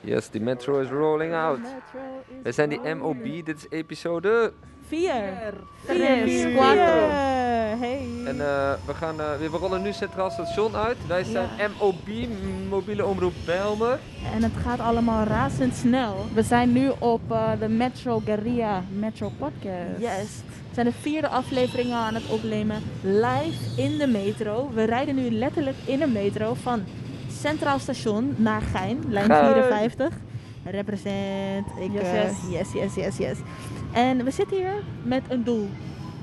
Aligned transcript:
Yes, 0.00 0.28
the 0.28 0.40
metro 0.40 0.80
is 0.80 0.88
rolling 0.88 1.34
out. 1.34 1.60
We 2.42 2.52
zijn 2.52 2.68
die 2.68 2.94
MOB, 2.94 3.44
dit 3.44 3.56
is 3.56 3.66
episode. 3.70 4.52
Vier. 4.86 5.54
Tres, 5.86 6.22
Vier. 6.22 6.54
cuatro. 6.54 7.08
Hey. 7.78 8.06
En 8.24 8.40
eh, 8.40 8.72
we, 8.86 8.94
gaan, 8.94 9.20
eh, 9.20 9.36
we 9.36 9.46
rollen 9.46 9.82
nu 9.82 9.92
Centraal 9.92 10.30
Station 10.30 10.76
uit. 10.76 10.96
Wij 11.06 11.24
zijn 11.24 11.48
MOB, 11.78 12.28
Mobiele 12.68 13.06
Omroep 13.06 13.32
Bijlmer. 13.46 13.98
En 14.34 14.42
het 14.42 14.52
gaat 14.62 14.80
allemaal 14.80 15.24
razendsnel. 15.24 16.26
We 16.34 16.42
zijn 16.42 16.72
nu 16.72 16.90
op 16.98 17.20
eh, 17.28 17.50
de 17.58 17.68
Metro 17.68 18.22
Guerrilla 18.24 18.84
Metro 18.98 19.32
Podcast. 19.38 19.98
Yes. 19.98 20.42
We 20.68 20.74
zijn 20.74 20.86
de 20.86 20.92
vierde 20.92 21.28
aflevering 21.28 21.88
al 21.88 21.94
aan 21.96 22.14
het 22.14 22.28
opnemen. 22.28 22.82
Live 23.02 23.82
in 23.82 23.98
de 23.98 24.06
metro. 24.06 24.70
We 24.74 24.84
rijden 24.84 25.14
nu 25.14 25.30
letterlijk 25.30 25.76
in 25.84 26.02
een 26.02 26.12
metro 26.12 26.54
van 26.54 26.84
Centraal 27.40 27.78
Station 27.78 28.34
naar 28.36 28.60
Gein. 28.60 28.98
Lijn 29.08 29.26
Gein. 29.26 29.52
54. 29.52 30.08
Represent. 30.64 31.66
Ik, 31.80 31.92
Yes, 31.92 32.02
eh, 32.02 32.22
yes. 32.22 32.32
yes, 32.50 32.72
yes, 32.72 32.94
yes, 32.94 33.16
yes. 33.16 33.36
En 33.92 34.24
we 34.24 34.30
zitten 34.30 34.56
hier 34.56 34.72
met 35.02 35.22
een 35.28 35.44
doel. 35.44 35.68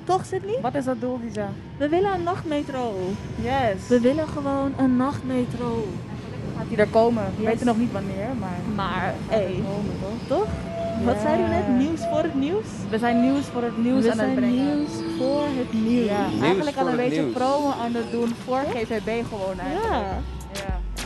Toch, 0.03 0.25
Sydney? 0.25 0.58
Wat 0.61 0.75
is 0.75 0.85
dat 0.85 1.02
doel, 1.02 1.20
Lisa? 1.23 1.49
We 1.77 1.89
willen 1.89 2.13
een 2.13 2.23
nachtmetro. 2.23 2.94
Yes. 3.41 3.88
We 3.88 3.99
willen 3.99 4.27
gewoon 4.27 4.73
een 4.77 4.95
nachtmetro. 4.98 5.85
Gaat 6.58 6.66
die 6.70 6.77
er 6.77 6.88
komen? 6.88 7.23
We 7.36 7.41
Yes. 7.41 7.52
weten 7.52 7.66
nog 7.66 7.77
niet 7.77 7.91
wanneer, 7.91 8.27
maar... 8.39 8.58
Maar, 8.75 9.13
Hey. 9.27 9.45
Komen, 9.67 9.95
toch? 10.27 10.38
toch? 10.38 10.47
Wat 11.05 11.16
zeiden 11.22 11.45
we 11.49 11.52
net? 11.55 11.67
Nieuws 11.88 12.02
voor 12.11 12.23
het 12.23 12.36
nieuws? 12.36 12.66
We 12.89 12.97
zijn 12.97 13.22
nieuws 13.22 13.45
voor 13.45 13.63
het 13.63 13.77
nieuws 13.77 14.03
we 14.03 14.11
aan 14.11 14.17
het 14.17 14.25
zijn 14.27 14.36
brengen. 14.36 14.77
nieuws 14.77 14.89
voor 15.17 15.44
het 15.58 15.73
nieuws. 15.73 16.05
Ja, 16.09 16.27
Nieuws 16.27 16.41
eigenlijk 16.41 16.77
al 16.77 16.88
een 16.88 16.95
beetje 16.95 17.23
promo 17.23 17.72
aan 17.84 17.94
het 17.94 18.11
doen 18.11 18.34
voor 18.45 18.59
GVB 18.73 19.25
gewoon 19.30 19.59
eigenlijk. 19.59 19.94
Ja. 19.94 20.17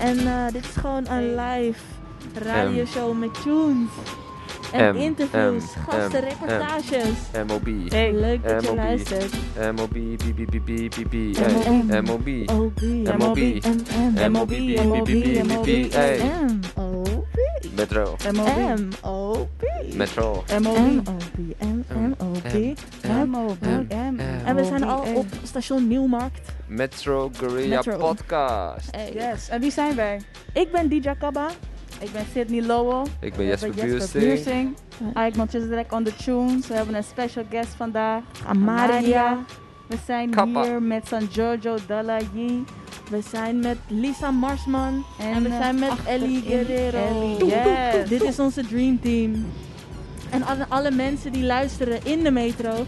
En 0.01 0.17
eh, 0.17 0.45
dit 0.51 0.63
is 0.63 0.75
gewoon 0.75 1.07
een 1.07 1.35
live 1.35 1.79
radioshow 2.33 3.19
met 3.19 3.41
tunes. 3.43 3.89
En 4.71 4.95
M, 4.95 4.97
interviews, 4.97 5.63
M, 5.63 5.79
gasten, 5.89 6.21
M, 6.21 6.27
reportages. 6.27 7.17
MOB. 7.47 7.67
Leuk 8.13 8.43
dat 8.43 8.63
je 8.63 8.67
MOB. 8.67 8.75
luistert. 8.75 9.33
MOB, 9.75 9.95
hey. 11.37 12.01
MOB. 12.01 12.27
OB, 12.49 12.81
MOB. 13.17 13.37
MOB, 14.29 14.51
MOB, 15.47 15.91
hey. 15.91 16.19
Metro. 17.81 18.15
MOB. 18.33 19.47
Metro. 19.95 20.43
MOB. 20.61 21.07
MOB. 23.27 23.65
M. 23.89 24.19
En 24.45 24.55
we 24.55 24.63
zijn 24.63 24.83
al 24.83 25.03
op 25.15 25.25
station 25.43 25.87
Nieuwmarkt. 25.87 26.51
Metro 26.67 27.31
Guerrilla. 27.37 27.81
Podcast. 27.81 28.97
Yes. 29.13 29.49
En 29.49 29.61
wie 29.61 29.71
zijn 29.71 29.95
wij? 29.95 30.21
Ik 30.53 30.71
ben 30.71 30.89
DJ 30.89 31.09
Kabba. 31.19 31.47
Ik 31.99 32.11
ben 32.11 32.25
Sydney 32.33 32.61
Lowell. 32.61 33.05
Ik 33.19 33.35
ben 33.35 33.45
Jesper 33.45 33.73
Jesper 33.73 34.21
Buursing. 34.21 34.77
Ike 35.09 35.37
Melchizedek 35.37 35.93
on 35.93 36.03
the 36.03 36.15
tunes. 36.15 36.67
We 36.67 36.73
hebben 36.73 36.95
een 36.95 37.03
special 37.03 37.43
guest 37.49 37.73
vandaag. 37.75 38.23
Amaria. 38.45 39.37
We 39.87 39.97
zijn 40.05 40.57
hier 40.63 40.81
met 40.81 41.07
San 41.07 41.27
Giorgio 41.31 41.77
Dalayi. 41.87 42.65
We 43.11 43.21
zijn 43.31 43.59
met 43.59 43.77
Lisa 43.87 44.31
Marsman. 44.31 45.05
En, 45.19 45.43
we 45.43 45.49
eh, 45.49 45.57
zijn 45.57 45.79
met 45.79 45.89
achterin 45.89 46.21
Ellie 46.21 46.41
Guerrero. 46.41 46.97
Ellie, 46.97 47.45
yes. 47.45 48.09
Dit 48.09 48.23
is 48.23 48.39
onze 48.39 48.67
dream 48.67 48.99
team. 48.99 49.45
En 50.29 50.43
alle, 50.43 50.65
alle 50.69 50.91
mensen 50.91 51.31
die 51.31 51.43
luisteren 51.43 51.99
in 52.05 52.23
de 52.23 52.31
metro. 52.31 52.85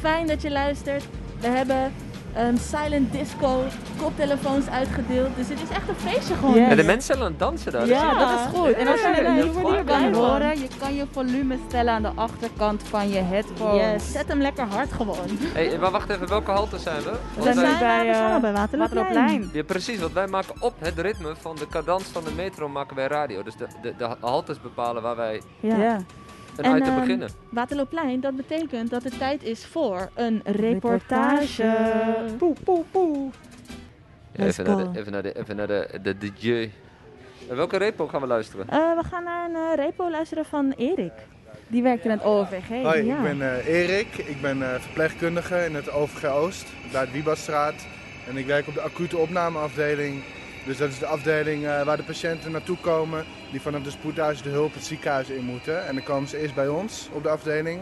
Fijn 0.00 0.26
dat 0.26 0.42
je 0.42 0.50
luistert. 0.50 1.04
We 1.40 1.46
hebben 1.46 1.92
een 2.36 2.58
silent 2.58 3.12
disco, 3.12 3.62
koptelefoons 4.00 4.68
uitgedeeld. 4.68 5.36
Dus 5.36 5.48
het 5.48 5.62
is 5.62 5.68
echt 5.68 5.88
een 5.88 5.94
feestje 6.10 6.34
gewoon. 6.34 6.54
Yes. 6.54 6.68
En 6.70 6.76
de 6.76 6.82
mensen 6.84 7.02
zijn 7.14 7.18
aan 7.18 7.30
het 7.30 7.38
dansen 7.38 7.72
daar. 7.72 7.86
Ja, 7.86 8.02
Ja. 8.02 8.18
dat 8.18 8.30
is 8.40 8.58
goed. 8.58 8.72
En 8.72 8.86
als 8.86 9.00
je 9.00 9.06
Ja, 9.06 9.12
het 9.14 9.24
daar 9.24 9.34
niet 9.74 9.84
blij 9.84 10.12
van. 10.12 10.24
horen, 10.24 10.58
je 10.60 10.68
kan 10.78 10.94
je 10.94 11.04
volume 11.12 11.56
stellen 11.68 11.92
aan 11.92 12.02
de 12.02 12.10
achterkant 12.14 12.82
van 12.82 13.08
je 13.08 13.18
headphones. 13.18 13.80
Yes, 13.92 14.12
zet 14.12 14.28
hem 14.28 14.40
lekker 14.40 14.64
hard 14.66 14.92
gewoon. 14.92 15.26
Hey, 15.54 15.78
maar 15.78 15.90
wacht 15.90 16.10
even, 16.10 16.28
welke 16.28 16.50
halte 16.50 16.78
zijn 16.78 17.02
we? 17.02 17.12
We 17.36 17.42
zijn 17.42 17.78
bij, 17.78 18.16
al 18.32 18.40
bij. 18.40 18.52
Waterloopplein. 18.52 19.50
Ja, 19.52 19.62
precies, 19.62 19.98
want 20.00 20.12
wij 20.12 20.26
maken 20.26 20.54
op 20.60 20.74
het 20.78 20.98
ritme 20.98 21.34
van 21.40 21.56
de 21.56 21.66
cadans 21.68 22.04
van 22.04 22.24
de 22.24 22.32
metro 22.36 22.68
maken 22.68 22.96
wij 22.96 23.06
radio. 23.06 23.42
Dus 23.42 23.56
de, 23.56 23.66
de, 23.82 23.94
de 23.98 24.16
haltes 24.20 24.60
bepalen 24.60 25.02
waar 25.02 25.16
wij 25.16 25.42
Ja. 25.60 25.76
Ja. 25.76 25.98
Een 26.58 26.64
En, 26.64 26.76
item 26.76 26.88
ehm, 26.88 27.00
beginnen. 27.00 27.28
Waterloopplein, 27.48 28.20
dat 28.20 28.36
betekent 28.36 28.90
dat 28.90 29.02
het 29.02 29.18
tijd 29.18 29.42
is 29.42 29.66
voor 29.66 30.08
een 30.14 30.40
reportage. 30.44 31.74
Poe, 32.38 32.54
poe, 32.64 32.84
poe. 32.90 33.30
Ja, 34.32 34.44
even, 34.44 34.64
naar 34.64 34.76
de, 34.76 34.98
even 34.98 35.12
naar 35.12 35.22
de, 35.22 35.38
even 35.38 35.56
naar 35.56 35.66
de, 35.66 35.98
de 36.02 36.18
DJ. 36.18 36.70
En 37.48 37.56
welke 37.56 37.76
repo 37.76 38.06
gaan 38.06 38.20
we 38.20 38.26
luisteren? 38.26 38.68
Eh, 38.68 38.96
we 38.96 39.02
gaan 39.10 39.24
naar 39.24 39.48
een 39.48 39.54
eh, 39.54 39.84
repo 39.84 40.10
luisteren 40.10 40.44
van 40.44 40.74
Erik. 40.76 41.12
Die 41.68 41.82
werkt 41.82 42.04
in 42.04 42.10
het 42.10 42.24
OVG. 42.24 42.68
Hoi, 42.82 43.04
ja. 43.04 43.16
ik 43.16 43.22
ben 43.22 43.42
eh, 43.42 43.66
Erik. 43.66 44.16
Ik 44.16 44.40
ben 44.40 44.62
eh, 44.62 44.80
verpleegkundige 44.80 45.64
in 45.64 45.74
het 45.74 45.92
OVG 45.92 46.24
Oost, 46.24 46.66
bij 46.92 47.04
de 47.04 47.10
Wiebadstraat. 47.10 47.86
En 48.28 48.36
ik 48.36 48.46
werk 48.46 48.66
op 48.66 48.74
de 48.74 48.80
acute 48.80 49.16
opnameafdeling. 49.16 50.22
Dus 50.66 50.76
dat 50.76 50.88
is 50.88 50.98
de 50.98 51.06
afdeling 51.06 51.66
eh, 51.66 51.82
waar 51.82 51.96
de 51.96 52.02
patiënten 52.02 52.50
naartoe 52.50 52.76
komen 52.76 53.24
die 53.50 53.60
vanaf 53.60 53.82
de 53.82 53.90
spoedhuis 53.90 54.42
de 54.42 54.48
hulp 54.48 54.74
het 54.74 54.84
ziekenhuis 54.84 55.28
in 55.28 55.44
moeten. 55.44 55.86
En 55.86 55.94
dan 55.94 56.04
komen 56.04 56.28
ze 56.28 56.38
eerst 56.38 56.54
bij 56.54 56.68
ons 56.68 57.08
op 57.12 57.22
de 57.22 57.28
afdeling 57.28 57.80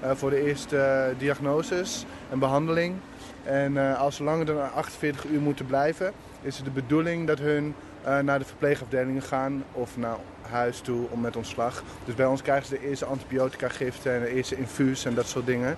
eh, 0.00 0.10
voor 0.14 0.30
de 0.30 0.44
eerste 0.44 0.78
eh, 0.78 1.18
diagnoses 1.18 2.04
en 2.30 2.38
behandeling. 2.38 2.94
En 3.42 3.96
als 3.96 4.16
ze 4.16 4.24
langer 4.24 4.46
dan 4.46 4.72
48 4.72 5.24
uur 5.24 5.40
moeten 5.40 5.66
blijven, 5.66 6.12
is 6.42 6.56
het 6.56 6.64
de 6.64 6.70
bedoeling 6.70 7.26
dat 7.26 7.38
hun 7.38 7.74
naar 8.22 8.38
de 8.38 8.44
verpleegafdelingen 8.44 9.22
gaan 9.22 9.64
of 9.72 9.96
naar 9.96 10.16
huis 10.40 10.80
toe 10.80 11.06
om 11.10 11.20
met 11.20 11.36
ontslag. 11.36 11.82
Dus 12.04 12.14
bij 12.14 12.26
ons 12.26 12.42
krijgen 12.42 12.66
ze 12.66 12.74
de 12.74 12.88
eerste 12.88 13.04
antibiotica 13.04 13.68
giften 13.68 14.12
en 14.12 14.20
de 14.20 14.34
eerste 14.34 14.56
infuus 14.56 15.04
en 15.04 15.14
dat 15.14 15.26
soort 15.26 15.46
dingen. 15.46 15.76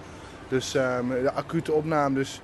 Dus 0.48 0.74
ehm, 0.74 1.08
de 1.08 1.32
acute 1.32 1.72
opname, 1.72 2.14
dus 2.14 2.40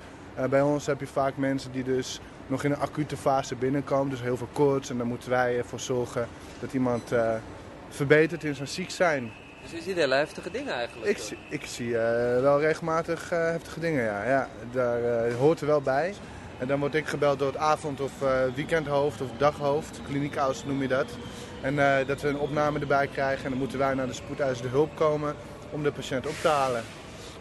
bij 0.51 0.63
ons 0.63 0.87
heb 0.87 1.01
je 1.01 1.07
vaak 1.07 1.37
mensen 1.37 1.73
die 1.73 1.85
dus 1.85 2.21
nog 2.47 2.65
in 2.65 2.71
een 2.71 2.79
acute 2.79 3.17
fase 3.17 3.55
binnenkomen, 3.55 4.11
dus 4.11 4.21
heel 4.21 4.37
veel 4.37 4.49
koorts. 4.53 4.91
En 4.91 4.99
dan 4.99 5.07
moeten 5.07 5.31
wij 5.31 5.59
ervoor 5.59 5.81
zorgen 5.81 6.29
dat 6.61 6.73
iemand 6.73 7.13
eh, 7.13 7.35
verbetert 7.89 8.45
in 8.45 8.55
zijn 8.55 8.69
ziek 8.69 8.91
zijn. 8.91 9.33
Dus 9.63 9.71
je 9.71 9.81
ziet 9.83 9.97
hele 9.97 10.15
heftige 10.15 10.51
dingen 10.51 10.75
eigenlijk. 10.75 11.11
Ik, 11.11 11.19
zie- 11.19 11.39
ik 11.49 11.65
zie 11.65 11.99
eh, 11.99 12.41
wel 12.41 12.61
regelmatig 12.61 13.31
eh, 13.33 13.39
heftige 13.39 13.81
dingen, 13.81 14.05
ja. 14.05 14.25
ja 14.25 14.49
daar 14.73 15.33
hoort 15.33 15.61
er 15.61 15.67
wel 15.67 15.81
bij. 15.83 16.15
En 16.59 16.67
dan 16.69 16.81
word 16.81 16.95
ik 16.95 17.07
gebeld 17.07 17.39
door 17.39 17.49
het 17.49 17.57
avond- 17.57 18.01
of 18.01 18.13
weekendhoofd 18.55 19.21
of 19.21 19.29
daghoofd, 19.37 20.01
kliniekhuis 20.09 20.65
noem 20.65 20.83
je 20.83 20.89
dat. 20.89 21.07
En 21.61 22.07
dat 22.07 22.21
we 22.21 22.29
een 22.29 22.39
opname 22.39 22.79
erbij 22.79 23.07
krijgen 23.07 23.45
en 23.45 23.51
dan 23.51 23.59
moeten 23.59 23.79
wij 23.79 23.95
naar 23.95 24.07
de 24.07 24.13
spoedeisende 24.13 24.69
hulp 24.71 24.97
komen 24.97 25.35
om 25.71 25.83
de 25.83 25.93
patiënt 25.93 26.27
op 26.27 26.35
te 26.41 26.49
halen. 26.49 26.83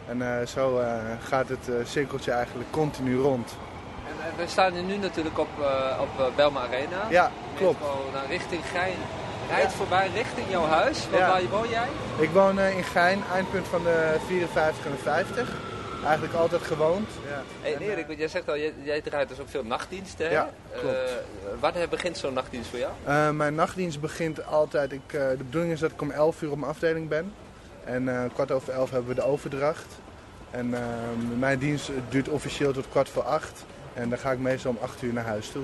En 0.08 0.48
zo 0.48 0.82
gaat 1.24 1.50
het 1.50 1.70
cirkeltje 1.90 2.32
eigenlijk 2.32 2.72
continu 2.72 3.18
rond. 3.18 3.56
Eh, 4.22 4.38
we 4.38 4.48
staan 4.48 4.86
nu 4.86 4.98
natuurlijk 4.98 5.40
op, 5.40 5.50
eh 5.62 6.02
op 6.02 6.20
eh, 6.20 6.36
Belma 6.36 6.60
Arena. 6.60 7.08
Ja, 7.10 7.32
klopt. 7.58 7.80
Naar 8.14 8.26
richting 8.30 8.62
Gein. 8.66 8.98
Rijdt 9.50 9.74
voorbij 9.74 10.10
richting 10.14 10.48
jouw 10.50 10.66
huis. 10.66 11.08
Ja. 11.12 11.28
waar 11.28 11.42
woon 11.50 11.70
jij? 11.70 11.88
Ik 12.20 12.30
woon 12.30 12.60
in 12.60 12.84
Gein, 12.84 13.24
eindpunt 13.34 13.68
van 13.68 13.84
de 13.84 14.16
54 14.28 14.86
en 14.86 14.92
de 14.92 14.98
50. 14.98 15.50
Eigenlijk 16.04 16.34
altijd 16.34 16.62
gewoond. 16.62 17.10
Ja. 17.30 17.42
Hey, 17.62 17.74
En, 17.74 17.82
Erik, 17.82 18.08
want 18.08 18.20
jij 18.20 18.28
zegt 18.28 18.50
al, 18.50 18.58
jij, 18.58 18.74
jij 18.84 19.02
draait 19.02 19.30
dus 19.30 19.40
ook 19.40 19.50
veel 19.50 19.64
nachtdiensten. 19.64 20.26
Hè? 20.26 20.32
Ja, 20.32 20.50
klopt. 20.80 20.98
Wanneer 21.60 21.90
begint 21.90 22.18
zo'n 22.18 22.34
nachtdienst 22.34 22.70
voor 22.70 22.80
jou? 22.80 23.34
Mijn 23.34 23.56
nachtdienst 23.56 24.00
begint 24.00 24.46
altijd. 24.46 24.92
Ik, 24.92 25.10
de 25.10 25.36
bedoeling 25.38 25.74
is 25.74 25.80
dat 25.80 25.92
ik 25.92 26.02
om 26.02 26.12
11 26.12 26.42
uur 26.42 26.52
op 26.52 26.58
mijn 26.58 26.72
afdeling 26.72 27.08
ben. 27.08 27.34
En 27.84 28.32
kwart 28.34 28.52
over 28.52 28.74
11 28.74 28.90
hebben 28.90 29.10
we 29.10 29.16
de 29.16 29.26
overdracht. 29.26 30.00
En 30.52 30.74
eh, 30.74 30.82
mijn 31.38 31.60
dienst 31.60 31.90
duurt 32.10 32.30
officieel 32.30 32.72
tot 32.72 32.90
kwart 32.90 33.10
voor 33.10 33.24
8. 33.24 33.66
En 33.94 34.10
dan 34.10 34.18
ga 34.18 34.32
ik 34.32 34.40
meestal 34.40 34.72
om 34.72 34.78
8 34.82 35.02
uur 35.02 35.14
naar 35.14 35.26
huis 35.26 35.50
toe. 35.52 35.64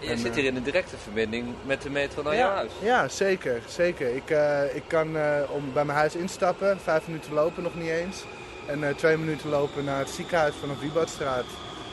Je 0.00 0.08
En, 0.08 0.18
zit 0.18 0.28
eh, 0.28 0.34
hier 0.34 0.44
in 0.44 0.56
een 0.56 0.62
directe 0.62 0.96
verbinding 0.96 1.46
met 1.66 1.82
de 1.82 1.90
metro 1.90 2.22
naar 2.22 2.36
jouw 2.36 2.54
huis. 2.54 2.72
Ja, 2.82 3.08
zeker. 3.08 3.62
zeker. 3.68 4.14
Ik, 4.16 4.30
eh, 4.30 4.74
ik 4.76 4.82
kan 4.86 5.16
eh, 5.16 5.40
om 5.48 5.72
bij 5.72 5.84
mijn 5.84 5.98
huis 5.98 6.14
instappen, 6.16 6.80
vijf 6.80 7.06
minuten 7.06 7.32
lopen 7.32 7.62
nog 7.62 7.74
niet 7.74 7.88
eens. 7.88 8.24
En 8.66 8.84
eh, 8.84 8.94
twee 8.94 9.16
minuten 9.16 9.48
lopen 9.50 9.84
naar 9.84 9.98
het 9.98 10.10
ziekenhuis 10.10 10.54
vanaf 10.60 10.80
Wiebadstraat. 10.80 11.44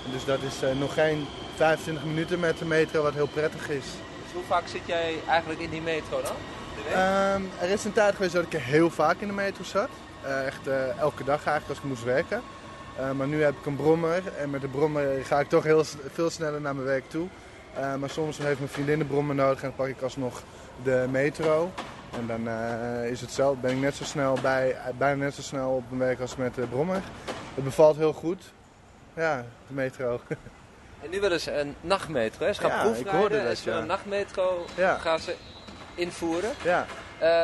En 0.06 0.12
Dus 0.12 0.26
dat 0.26 0.40
is 0.42 0.78
nog 0.80 0.94
geen 0.94 1.26
25 1.56 2.06
minuten 2.06 2.40
met 2.40 2.58
de 2.58 2.66
metro, 2.66 3.02
wat 3.04 3.14
heel 3.14 3.28
prettig 3.28 3.70
is. 3.70 3.86
Dus 4.24 4.34
hoe 4.34 4.44
vaak 4.48 4.68
zit 4.68 4.82
jij 4.86 5.16
eigenlijk 5.28 5.60
in 5.60 5.70
die 5.70 5.82
metro 5.82 6.22
dan? 6.22 6.36
Ehm, 6.92 7.42
er 7.62 7.70
is 7.70 7.84
een 7.84 7.94
tijd 7.94 8.16
geweest 8.16 8.34
dat 8.34 8.44
ik 8.44 8.54
er 8.54 8.62
heel 8.62 8.90
vaak 8.90 9.20
in 9.20 9.28
de 9.28 9.34
metro 9.34 9.64
zat. 9.64 9.90
Echt 10.46 10.68
elke 11.00 11.24
dag 11.24 11.46
eigenlijk 11.46 11.70
als 11.70 11.78
ik 11.78 11.84
moest 11.84 12.04
werken. 12.04 12.42
Eh, 12.98 13.12
maar 13.12 13.28
nu 13.28 13.44
heb 13.44 13.58
ik 13.58 13.66
een 13.66 13.76
brommer 13.76 14.22
en 14.38 14.50
met 14.50 14.62
de 14.62 14.68
brommer 14.68 15.26
ga 15.26 15.40
ik 15.40 15.50
toch 15.50 15.64
heel 15.64 15.84
veel 16.14 16.30
sneller 16.30 16.62
naar 16.62 16.76
mijn 16.76 16.88
werk 16.88 17.10
toe. 17.10 17.28
Eh, 17.74 17.96
maar 17.96 18.10
soms 18.10 18.38
heeft 18.38 18.60
mijn 18.60 18.72
vriendin 18.72 19.00
de 19.00 19.06
brommer 19.06 19.36
nodig 19.36 19.62
en 19.62 19.68
dan 19.68 19.76
pak 19.76 19.88
ik 19.88 20.02
alsnog 20.02 20.44
de 20.84 21.06
metro. 21.12 21.72
En 22.18 22.28
dan 22.28 22.48
eh, 22.48 23.10
is 23.10 23.22
het 23.22 23.32
zelf, 23.32 23.58
ben 23.58 23.72
ik 23.72 23.78
net 23.78 23.96
zo 23.96 24.04
snel 24.04 24.38
bij, 24.42 24.76
bijna 24.98 25.24
net 25.24 25.34
zo 25.34 25.42
snel 25.42 25.70
op 25.70 25.84
mijn 25.88 26.00
werk 26.00 26.20
als 26.20 26.36
met 26.36 26.56
de 26.56 26.62
brommer. 26.62 27.02
Het 27.54 27.64
bevalt 27.64 27.98
heel 27.98 28.14
goed. 28.14 28.44
Ja, 29.14 29.46
de 29.68 29.74
metro. 29.74 30.22
En 31.02 31.12
nu 31.12 31.20
willen 31.20 31.40
ze 31.40 31.60
een 31.60 31.76
nachtmetro, 31.82 32.46
hè? 32.46 32.54
Ze 32.54 32.62
gaan 32.62 32.90
Ja, 32.90 32.96
ik 32.96 33.08
hoorde 33.08 33.38
en 33.38 33.46
dat, 33.46 33.58
ze 33.58 33.70
ja. 33.70 33.78
een 33.78 33.86
nachtmetro. 33.86 34.66
Ja. 34.76 34.98
Gaan 34.98 35.20
ze 35.20 35.36
invoeren. 35.96 36.52
Ja. 36.64 36.86
Eh, 37.18 37.42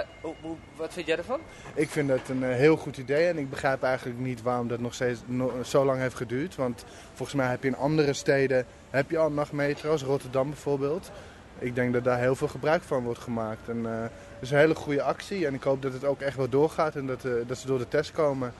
wat 0.75 0.93
vind 0.93 1.07
jij 1.07 1.17
ervan? 1.17 1.39
Ik 1.73 1.89
vind 1.89 2.07
dat 2.07 2.29
een 2.29 2.43
eh, 2.43 2.49
heel 2.49 2.77
goed 2.77 2.97
idee 2.97 3.27
en 3.27 3.37
ik 3.37 3.49
begrijp 3.49 3.83
eigenlijk 3.83 4.19
niet 4.19 4.41
waarom 4.41 4.67
dat 4.67 4.79
nog 4.79 4.93
steeds 4.93 5.19
zo 5.63 5.85
lang 5.85 5.99
heeft 5.99 6.15
geduurd. 6.15 6.55
Want 6.55 6.85
volgens 7.13 7.37
mij 7.37 7.47
heb 7.47 7.63
je 7.63 7.69
in 7.69 7.75
andere 7.75 8.13
steden 8.13 8.65
heb 8.89 9.09
je 9.09 9.17
al 9.17 9.31
nachtmetro's, 9.31 10.03
Rotterdam 10.03 10.49
bijvoorbeeld. 10.49 11.11
Ik 11.59 11.75
denk 11.75 11.93
dat 11.93 12.03
daar 12.03 12.19
heel 12.19 12.35
veel 12.35 12.47
gebruik 12.47 12.83
van 12.83 13.03
wordt 13.03 13.19
gemaakt. 13.19 13.69
En, 13.69 13.85
eh, 13.85 14.01
het 14.01 14.41
is 14.41 14.51
een 14.51 14.57
hele 14.57 14.75
goede 14.75 15.03
actie 15.03 15.45
en 15.45 15.53
ik 15.53 15.63
hoop 15.63 15.81
dat 15.81 15.93
het 15.93 16.05
ook 16.05 16.21
echt 16.21 16.37
wel 16.37 16.49
doorgaat 16.49 16.95
en 16.95 17.05
dat, 17.05 17.21
dat 17.47 17.57
ze 17.57 17.67
door 17.67 17.77
de 17.77 17.87
test 17.87 18.11
komen. 18.11 18.53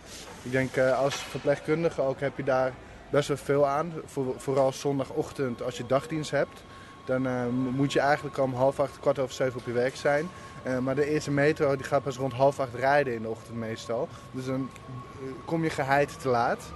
Ik 0.44 0.52
denk 0.52 0.78
als 0.78 1.16
verpleegkundige 1.16 2.02
ook 2.02 2.20
heb 2.20 2.38
je 2.38 2.44
daar 2.44 2.72
best 3.10 3.28
wel 3.28 3.38
veel 3.38 3.68
aan. 3.68 3.94
Voor, 4.06 4.34
vooral 4.38 4.72
zondagochtend 4.72 5.62
als 5.62 5.78
je 5.78 5.86
dagdienst 5.86 6.32
hebt. 6.32 6.64
Dan 7.06 7.50
moet 7.52 7.94
je 7.94 8.00
eigenlijk 8.00 8.38
om 8.38 8.54
half 8.54 8.80
acht, 8.80 9.00
kwart 9.00 9.20
over 9.20 9.34
zeven 9.34 9.60
op 9.60 9.66
je 9.66 9.72
werk 9.72 9.96
zijn. 9.96 10.30
Eh, 10.64 10.78
maar 10.78 10.96
de 10.96 11.06
eerste 11.06 11.32
metro 11.32 11.76
die 11.76 11.86
gaat 11.86 12.04
pas 12.04 12.18
rond 12.18 12.34
half 12.34 12.60
acht 12.60 12.74
rijden 12.76 13.14
in 13.14 13.22
de 13.22 13.28
ochtend 13.28 13.58
meestal. 13.58 14.08
Dus 14.32 14.46
dan 14.46 14.70
eh, 15.14 15.28
kom 15.46 15.64
je 15.64 15.70
geheid 15.70 16.22
te 16.22 16.30
laat. 16.30 16.72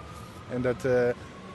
En 0.50 0.62
dat 0.62 0.86
eh, 0.86 1.08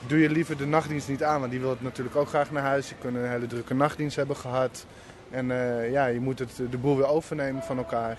doe 0.07 0.19
je 0.19 0.29
liever 0.29 0.57
de 0.57 0.65
nachtdienst 0.65 1.07
niet 1.07 1.23
aan, 1.23 1.39
want 1.39 1.51
die 1.51 1.59
wil 1.59 1.69
het 1.69 1.81
natuurlijk 1.81 2.15
ook 2.15 2.27
graag 2.27 2.51
naar 2.51 2.63
huis. 2.63 2.89
Je 2.89 2.95
kunt 2.95 3.15
een 3.15 3.29
hele 3.29 3.47
drukke 3.47 3.73
nachtdienst 3.73 4.15
hebben 4.15 4.35
gehad. 4.35 4.85
En 5.29 5.47
ja, 5.91 6.05
je 6.05 6.19
moet 6.19 6.39
het, 6.39 6.61
de 6.69 6.77
boel 6.77 6.97
weer 6.97 7.07
overnemen 7.07 7.63
van 7.63 7.77
elkaar. 7.77 8.17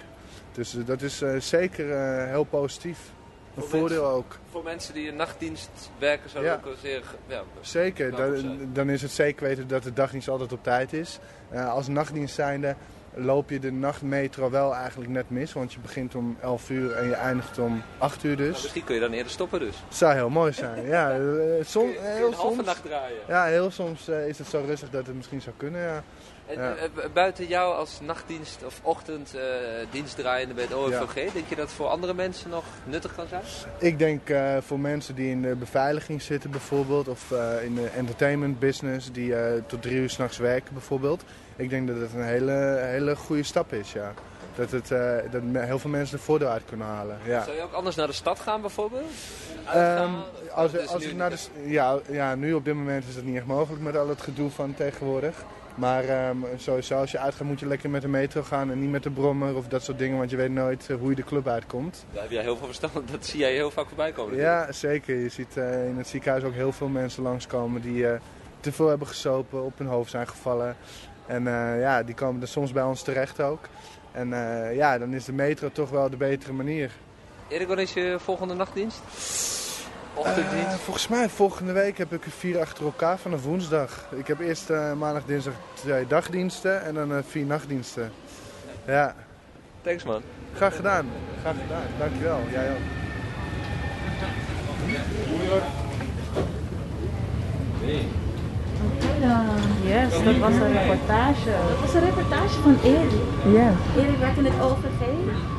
Dus 0.52 0.76
dat 0.84 1.02
is 1.02 1.22
zeker 1.38 1.98
heel 2.28 2.44
positief. 2.44 2.98
Een 3.54 3.62
Voor 3.62 3.78
voordeel 3.78 4.06
ook. 4.06 4.38
Voor 4.50 4.62
mensen 4.62 4.94
die 4.94 5.08
in 5.08 5.16
nachtdienst 5.16 5.90
werken 5.98 6.30
zou 6.30 6.44
Ja. 6.44 6.60
ook 6.64 6.74
zeer... 6.82 7.02
Ja, 7.26 7.42
Zeker, 7.60 8.10
dan, 8.10 8.58
dan 8.72 8.90
is 8.90 9.02
het 9.02 9.10
zeker 9.10 9.46
weten 9.46 9.68
dat 9.68 9.82
de 9.82 9.92
dagdienst 9.92 10.28
altijd 10.28 10.52
op 10.52 10.62
tijd 10.62 10.92
is. 10.92 11.18
Als 11.54 11.88
nachtdienst 11.88 12.34
zijnde 12.34 12.76
loop 13.14 13.50
je 13.50 13.58
de 13.58 13.72
nachtmetro 13.72 14.50
wel 14.50 14.74
eigenlijk 14.74 15.10
net 15.10 15.30
mis. 15.30 15.52
Want 15.52 15.72
je 15.72 15.78
begint 15.80 16.14
om 16.14 16.36
11 16.40 16.70
uur 16.70 16.92
en 16.92 17.06
je 17.08 17.14
eindigt 17.14 17.58
om 17.58 17.82
8 17.98 18.24
uur 18.24 18.36
nou, 18.36 18.48
dus. 18.48 18.62
misschien 18.62 18.84
kun 18.84 18.94
je 18.94 19.00
dan 19.00 19.12
eerder 19.12 19.32
stoppen 19.32 19.60
dus. 19.60 19.76
Zou 19.88 20.14
heel 20.14 20.30
mooi 20.30 20.52
zijn. 20.52 20.86
Ja, 20.86 21.10
eh, 21.12 21.20
som, 21.64 21.82
Kun 21.82 21.92
je- 21.92 21.96
kun 21.98 22.06
je 22.08 22.14
heel 22.16 22.26
een 22.26 22.32
halve 22.34 22.54
soms, 22.54 22.66
nacht 22.66 22.82
draaien. 22.84 23.18
ja, 23.28 23.44
heel 23.44 23.70
soms 23.70 24.08
eh, 24.08 24.28
is 24.28 24.38
het 24.38 24.46
zo 24.46 24.62
rustig 24.66 24.90
dat 24.90 25.06
het 25.06 25.16
misschien 25.16 25.40
zou 25.40 25.54
kunnen. 25.56 25.80
Ja. 25.80 26.02
En, 26.46 26.58
Ja. 26.58 26.74
eh, 26.74 26.88
bu- 26.94 27.08
buiten 27.12 27.46
jou 27.46 27.74
als 27.74 28.00
nachtdienst 28.00 28.64
of 28.66 28.80
ochtend 28.82 29.34
eh, 29.34 29.42
dienstdraaiende 29.90 30.54
bij 30.54 30.64
het 30.64 30.72
OVG, 30.74 31.32
denk 31.32 31.48
je 31.48 31.56
dat 31.56 31.70
voor 31.72 31.86
andere 31.86 32.14
mensen 32.14 32.50
nog 32.50 32.64
nuttig 32.84 33.14
kan 33.14 33.26
zijn? 33.28 33.42
Ik 33.78 33.98
denk 33.98 34.20
voor 34.60 34.80
mensen 34.80 35.14
die 35.14 35.30
in 35.30 35.42
de 35.42 35.54
beveiliging 35.56 36.22
zitten 36.22 36.50
bijvoorbeeld, 36.50 37.08
of 37.08 37.30
in 37.62 37.74
de 37.74 37.88
entertainment 37.96 38.58
business, 38.58 39.12
die 39.12 39.34
tot 39.66 39.82
drie 39.82 39.96
uur 39.96 40.10
s'nachts 40.10 40.36
werken 40.38 40.72
bijvoorbeeld. 40.74 41.24
Ik 41.56 41.70
denk 41.70 41.86
dat 41.86 41.96
het 41.96 42.12
een 42.14 42.24
hele, 42.24 42.78
hele 42.80 43.16
goede 43.16 43.42
stap 43.42 43.72
is, 43.72 43.92
ja. 43.92 44.12
Dat, 44.54 44.70
het, 44.70 44.90
eh, 44.90 45.16
dat 45.30 45.42
heel 45.64 45.78
veel 45.78 45.90
mensen 45.90 46.18
er 46.18 46.24
voordeel 46.24 46.48
uit 46.48 46.64
kunnen 46.64 46.86
halen. 46.86 47.18
Ja. 47.24 47.44
Zou 47.44 47.56
je 47.56 47.62
ook 47.62 47.72
anders 47.72 47.96
naar 47.96 48.06
de 48.06 48.12
stad 48.12 48.40
gaan 48.40 48.60
bijvoorbeeld? 48.60 49.10
Ehm, 49.66 50.10
als 50.54 50.88
als 50.88 51.04
ik 51.04 51.16
naar 51.16 51.30
de, 51.30 51.38
ja, 51.66 51.98
ja, 52.10 52.34
nu 52.34 52.52
op 52.52 52.64
dit 52.64 52.74
moment 52.74 53.04
is 53.08 53.14
dat 53.14 53.24
niet 53.24 53.36
echt 53.36 53.46
mogelijk 53.46 53.82
met 53.82 53.96
al 53.96 54.08
het 54.08 54.20
gedoe 54.20 54.50
van 54.50 54.74
tegenwoordig. 54.74 55.44
Maar 55.74 56.04
ehm, 56.04 56.36
sowieso, 56.56 56.98
als 56.98 57.10
je 57.10 57.18
uitgaat 57.18 57.46
moet 57.46 57.60
je 57.60 57.66
lekker 57.66 57.90
met 57.90 58.02
de 58.02 58.08
metro 58.08 58.42
gaan 58.42 58.70
en 58.70 58.80
niet 58.80 58.90
met 58.90 59.02
de 59.02 59.10
brommer 59.10 59.56
of 59.56 59.68
dat 59.68 59.82
soort 59.82 59.98
dingen. 59.98 60.18
Want 60.18 60.30
je 60.30 60.36
weet 60.36 60.50
nooit 60.50 60.90
eh, 60.90 60.96
hoe 60.96 61.10
je 61.10 61.16
de 61.16 61.24
club 61.24 61.48
uitkomt. 61.48 62.04
Daar 62.12 62.22
heb 62.22 62.30
jij 62.30 62.42
heel 62.42 62.56
veel 62.56 62.66
verstand 62.66 62.92
van. 62.92 63.04
Dat 63.10 63.26
zie 63.26 63.40
jij 63.40 63.52
heel 63.52 63.70
vaak 63.70 63.86
voorbij 63.86 64.12
komen. 64.12 64.36
Ja, 64.36 64.72
zeker. 64.72 65.16
Je 65.16 65.28
ziet 65.28 65.56
eh, 65.56 65.86
in 65.86 65.96
het 65.96 66.08
ziekenhuis 66.08 66.44
ook 66.44 66.54
heel 66.54 66.72
veel 66.72 66.88
mensen 66.88 67.22
langskomen 67.22 67.82
die 67.82 68.06
eh, 68.06 68.20
te 68.60 68.72
veel 68.72 68.88
hebben 68.88 69.06
gesopen, 69.06 69.62
op 69.64 69.78
hun 69.78 69.86
hoofd 69.86 70.10
zijn 70.10 70.28
gevallen. 70.28 70.76
En 71.32 71.46
eh, 71.46 71.80
ja, 71.80 72.02
die 72.02 72.14
komen 72.14 72.42
er 72.42 72.48
soms 72.48 72.72
bij 72.72 72.82
ons 72.82 73.02
terecht 73.02 73.40
ook. 73.40 73.68
En 74.12 74.32
eh, 74.32 74.76
ja, 74.76 74.98
dan 74.98 75.14
is 75.14 75.24
de 75.24 75.32
metro 75.32 75.70
toch 75.72 75.90
wel 75.90 76.10
de 76.10 76.16
betere 76.16 76.52
manier. 76.52 76.90
Erik, 77.48 77.66
wanneer 77.66 77.84
is 77.84 77.92
je 77.92 78.16
volgende 78.20 78.54
nachtdienst? 78.54 79.00
Ochtenddienst? 80.14 80.76
volgens 80.76 81.08
mij 81.08 81.28
volgende 81.28 81.72
week 81.72 81.98
heb 81.98 82.12
ik 82.12 82.24
er 82.24 82.30
vier 82.30 82.60
achter 82.60 82.84
elkaar 82.84 83.18
vanaf 83.18 83.42
woensdag. 83.42 84.06
Ik 84.16 84.26
heb 84.26 84.40
eerst 84.40 84.70
eh, 84.70 84.92
maandag, 84.92 85.24
dinsdag 85.24 85.54
twee 85.74 86.06
dagdiensten 86.06 86.82
en 86.82 86.94
dan 86.94 87.12
eh, 87.12 87.18
vier 87.28 87.44
nachtdiensten. 87.44 88.12
Ja, 88.86 89.14
Thanks 89.82 90.04
man. 90.04 90.22
graag 90.54 90.76
gedaan. 90.76 91.06
Graag 91.40 91.56
gedaan. 91.60 91.82
Dankjewel. 91.98 92.40
Jij 92.50 92.70
ook. 92.70 92.78
Yes, 99.92 100.12
dat 100.28 100.38
was 100.46 100.54
een 100.64 100.72
reportage. 100.80 101.50
Dat 101.70 101.78
was 101.84 101.94
een 101.96 102.04
reportage 102.10 102.56
van 102.66 102.76
Erik. 102.92 103.24
Ja. 103.58 103.68
Erik 104.00 104.18
werkt 104.24 104.38
in 104.42 104.48
het 104.50 104.58
OVG. 104.66 105.02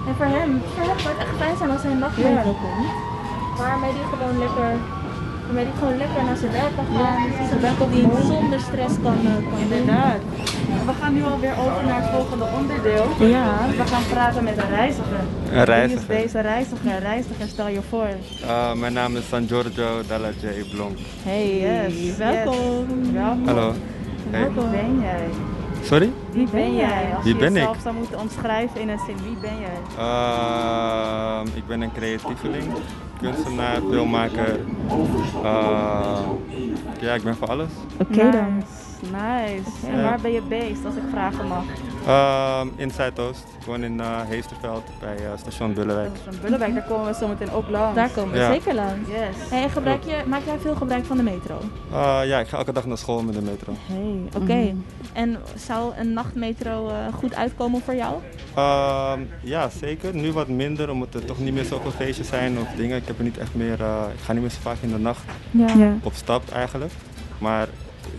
En 0.07 0.13
voor 0.17 0.29
hem, 0.37 0.49
voor 0.75 0.85
hem 0.89 0.99
zou 1.03 1.11
het 1.15 1.23
echt 1.25 1.35
fijn 1.41 1.57
zijn 1.57 1.71
als 1.75 1.81
hij 1.83 1.91
een 1.91 2.03
nachtmetro 2.05 2.53
komt. 2.63 2.91
Waarmee 3.57 3.91
hij 3.97 4.05
gewoon 4.13 4.37
lekker, 4.43 4.69
waarmee 5.45 5.65
hij 5.69 5.75
gewoon 5.79 5.97
lekker 6.03 6.21
naar 6.29 6.39
zijn 6.43 6.51
werk 6.59 6.73
kan 6.77 6.87
gaan. 6.95 7.21
zijn 7.49 7.61
werkdienst 7.67 8.27
zonder 8.33 8.59
stress 8.69 8.95
kan, 9.05 9.17
eh, 9.31 9.33
kan 9.49 9.63
doen. 9.69 9.77
Inderdaad. 9.79 10.21
We 10.89 10.93
gaan 10.99 11.13
nu 11.17 11.23
alweer 11.33 11.55
over 11.63 11.81
naar 11.89 12.01
het 12.01 12.11
volgende 12.15 12.45
onderdeel. 12.59 13.05
Ja. 13.35 13.47
We 13.81 13.85
gaan 13.93 14.05
praten 14.13 14.43
met 14.43 14.57
een 14.57 14.69
reiziger. 14.79 15.23
Een 15.51 15.63
reiziger. 15.73 16.07
Wie 16.07 16.15
is 16.17 16.31
deze 16.31 16.41
reiziger? 16.41 16.99
Reiziger, 16.99 17.47
stel 17.47 17.67
je 17.77 17.81
voor. 17.89 18.11
Uh, 18.43 18.73
mijn 18.73 18.93
naam 18.93 19.15
is 19.15 19.27
San 19.27 19.47
Giorgio 19.47 19.89
Dalla 20.07 20.29
J. 20.41 20.45
Blom. 20.73 20.93
Hey, 21.23 21.47
Yes, 21.59 22.17
welkom. 22.17 22.85
Welkom. 23.13 23.47
Hallo. 23.47 23.73
Hey. 24.31 24.49
Wie 24.53 24.69
ben 24.71 24.99
jij? 24.99 25.29
Wie 26.33 26.47
ben 26.51 26.75
jij? 26.75 27.13
Als 27.15 27.23
Wie 27.23 27.33
je 27.33 27.39
ben 27.39 27.53
jezelf 27.53 27.75
ik? 27.75 27.81
zou 27.81 27.95
moeten 27.95 28.19
omschrijven 28.19 28.81
in 28.81 28.89
een 28.89 28.99
zin, 29.07 29.15
wie 29.23 29.37
ben 29.41 29.59
jij? 29.59 29.77
Uh, 29.99 31.41
ik 31.55 31.67
ben 31.67 31.81
een 31.81 31.91
creatieveling, 31.91 32.63
kunstenaar, 33.21 33.75
filmmaker. 33.89 34.59
Uh, 35.43 36.19
ja, 36.99 37.13
ik 37.13 37.23
ben 37.23 37.35
voor 37.35 37.47
alles. 37.47 37.69
Oké 37.97 38.31
dan. 38.31 38.55
Nice. 38.55 38.81
Nice. 39.11 39.87
En 39.87 39.97
Ja. 39.97 40.03
waar 40.03 40.19
ben 40.21 40.31
je 40.31 40.41
based, 40.41 40.85
als 40.85 40.95
ik 40.95 41.03
vragen 41.11 41.47
mag? 41.47 41.63
Um, 42.61 42.71
in 42.75 42.91
Zuidoost. 42.91 43.43
Ik 43.59 43.65
woon 43.65 43.83
in 43.83 43.97
uh, 43.99 44.05
Heesterveld 44.21 44.83
bij 44.99 45.15
uh, 45.21 45.27
station 45.35 45.73
Bullenwijk. 45.73 46.09
Van 46.23 46.33
Bullenwijk, 46.41 46.73
daar 46.73 46.83
komen 46.87 47.05
we 47.07 47.13
zo 47.13 47.27
meteen 47.27 47.51
ook 47.51 47.69
langs. 47.69 47.95
Daar 47.95 48.09
komen 48.09 48.31
we 48.31 48.37
Ja. 48.39 48.51
zeker 48.51 48.73
langs. 48.75 49.09
Yes. 49.09 49.49
Hey, 49.49 49.69
gebruik 49.69 50.03
je, 50.03 50.23
maak 50.27 50.41
jij 50.45 50.57
veel 50.59 50.75
gebruik 50.75 51.05
van 51.05 51.17
de 51.17 51.23
metro? 51.23 51.57
Uh, 51.91 52.19
ja, 52.25 52.39
ik 52.39 52.47
ga 52.47 52.57
elke 52.57 52.71
dag 52.73 52.85
naar 52.85 52.97
school 52.97 53.21
met 53.23 53.35
de 53.35 53.41
metro. 53.41 53.73
Hey, 53.85 54.41
oké. 54.41 54.73
En 55.13 55.37
zou 55.55 55.93
een 55.97 56.13
nachtmetro 56.23 56.89
eh, 56.89 57.13
goed 57.13 57.35
uitkomen 57.35 57.81
voor 57.81 57.95
jou? 57.95 58.13
Um, 58.57 59.29
ja, 59.41 59.69
zeker. 59.69 60.15
Nu 60.15 60.31
wat 60.31 60.47
minder, 60.47 60.89
omdat 60.91 61.13
er 61.13 61.25
toch 61.25 61.39
niet 61.39 61.53
meer 61.53 61.63
zoveel 61.63 61.91
feestjes 61.91 62.27
zijn 62.27 62.57
of 62.59 62.67
dingen. 62.75 62.97
Ik 62.97 63.07
heb 63.07 63.17
er 63.17 63.23
niet 63.23 63.37
echt 63.37 63.55
meer, 63.55 63.79
uh, 63.79 64.03
ik 64.13 64.19
ga 64.19 64.33
niet 64.33 64.41
meer 64.41 64.51
zo 64.51 64.57
vaak 64.61 64.77
in 64.81 64.89
de 64.89 64.99
nacht 64.99 65.23
Ja. 65.51 65.93
op 66.03 66.13
stap 66.13 66.51
eigenlijk. 66.51 66.91
Maar 67.37 67.67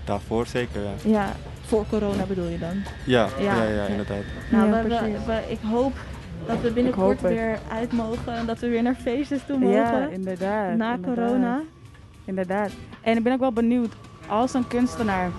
daarvoor 0.04 0.46
zeker, 0.46 0.80
ja. 0.82 1.11
Ja, 1.11 1.32
voor 1.66 1.84
corona 1.88 2.25
bedoel 2.25 2.49
je 2.49 2.58
dan? 2.58 2.82
Ja, 3.06 3.28
Ja. 3.40 3.54
ja, 3.56 3.62
ja, 3.70 3.84
inderdaad. 3.87 4.23
Nou, 4.50 4.66
Ja, 4.68 4.82
we, 4.82 4.88
we, 4.88 4.96
precies. 4.96 5.26
we- 5.26 5.42
ik 5.52 5.58
hoop 5.70 5.92
dat 6.46 6.61
we 6.61 6.70
binnenkort 6.73 7.20
weer 7.20 7.58
uit 7.73 7.92
mogen 7.92 8.34
en 8.34 8.46
dat 8.46 8.58
we 8.58 8.68
weer 8.68 8.82
naar 8.82 8.94
feestjes 9.02 9.40
toe 9.46 9.58
mogen. 9.58 9.76
Ja, 9.76 10.06
inderdaad. 10.06 10.76
na 10.76 10.94
inderdaad. 10.94 11.14
corona. 11.28 11.61
Inderdaad. 12.25 12.70
En 13.00 13.16
ik 13.16 13.23
ben 13.23 13.32
ook 13.32 13.40
wel 13.40 13.52
benieuwd, 13.52 13.92
als 14.26 14.54
een 14.54 14.66
kunstenaar, 14.68 15.30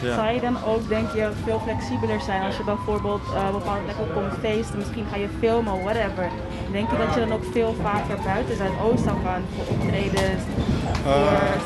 Ja. 0.00 0.14
zou 0.14 0.28
je 0.34 0.40
dan 0.40 0.56
ook, 0.66 0.88
denk 0.88 1.08
je, 1.14 1.30
veel 1.44 1.60
flexibeler 1.64 2.20
zijn 2.20 2.42
als 2.42 2.56
je 2.56 2.64
bijvoorbeeld 2.64 3.22
eh 3.34 3.50
bepaalde 3.52 3.80
plekken 3.84 4.12
komt 4.14 4.32
feesten, 4.40 4.78
misschien 4.78 5.06
ga 5.10 5.16
je 5.16 5.28
filmen, 5.38 5.82
whatever. 5.82 6.28
Denk 6.72 6.90
je 6.90 6.96
dat 6.96 7.14
je 7.14 7.20
dan 7.20 7.32
ook 7.32 7.44
veel 7.52 7.74
vaker 7.82 8.16
buiten 8.24 8.56
Zuidoost 8.56 9.04
zou 9.04 9.16
gaan 9.24 9.42
voor 9.54 9.66
optredens, 9.74 10.42
voor, 11.02 11.12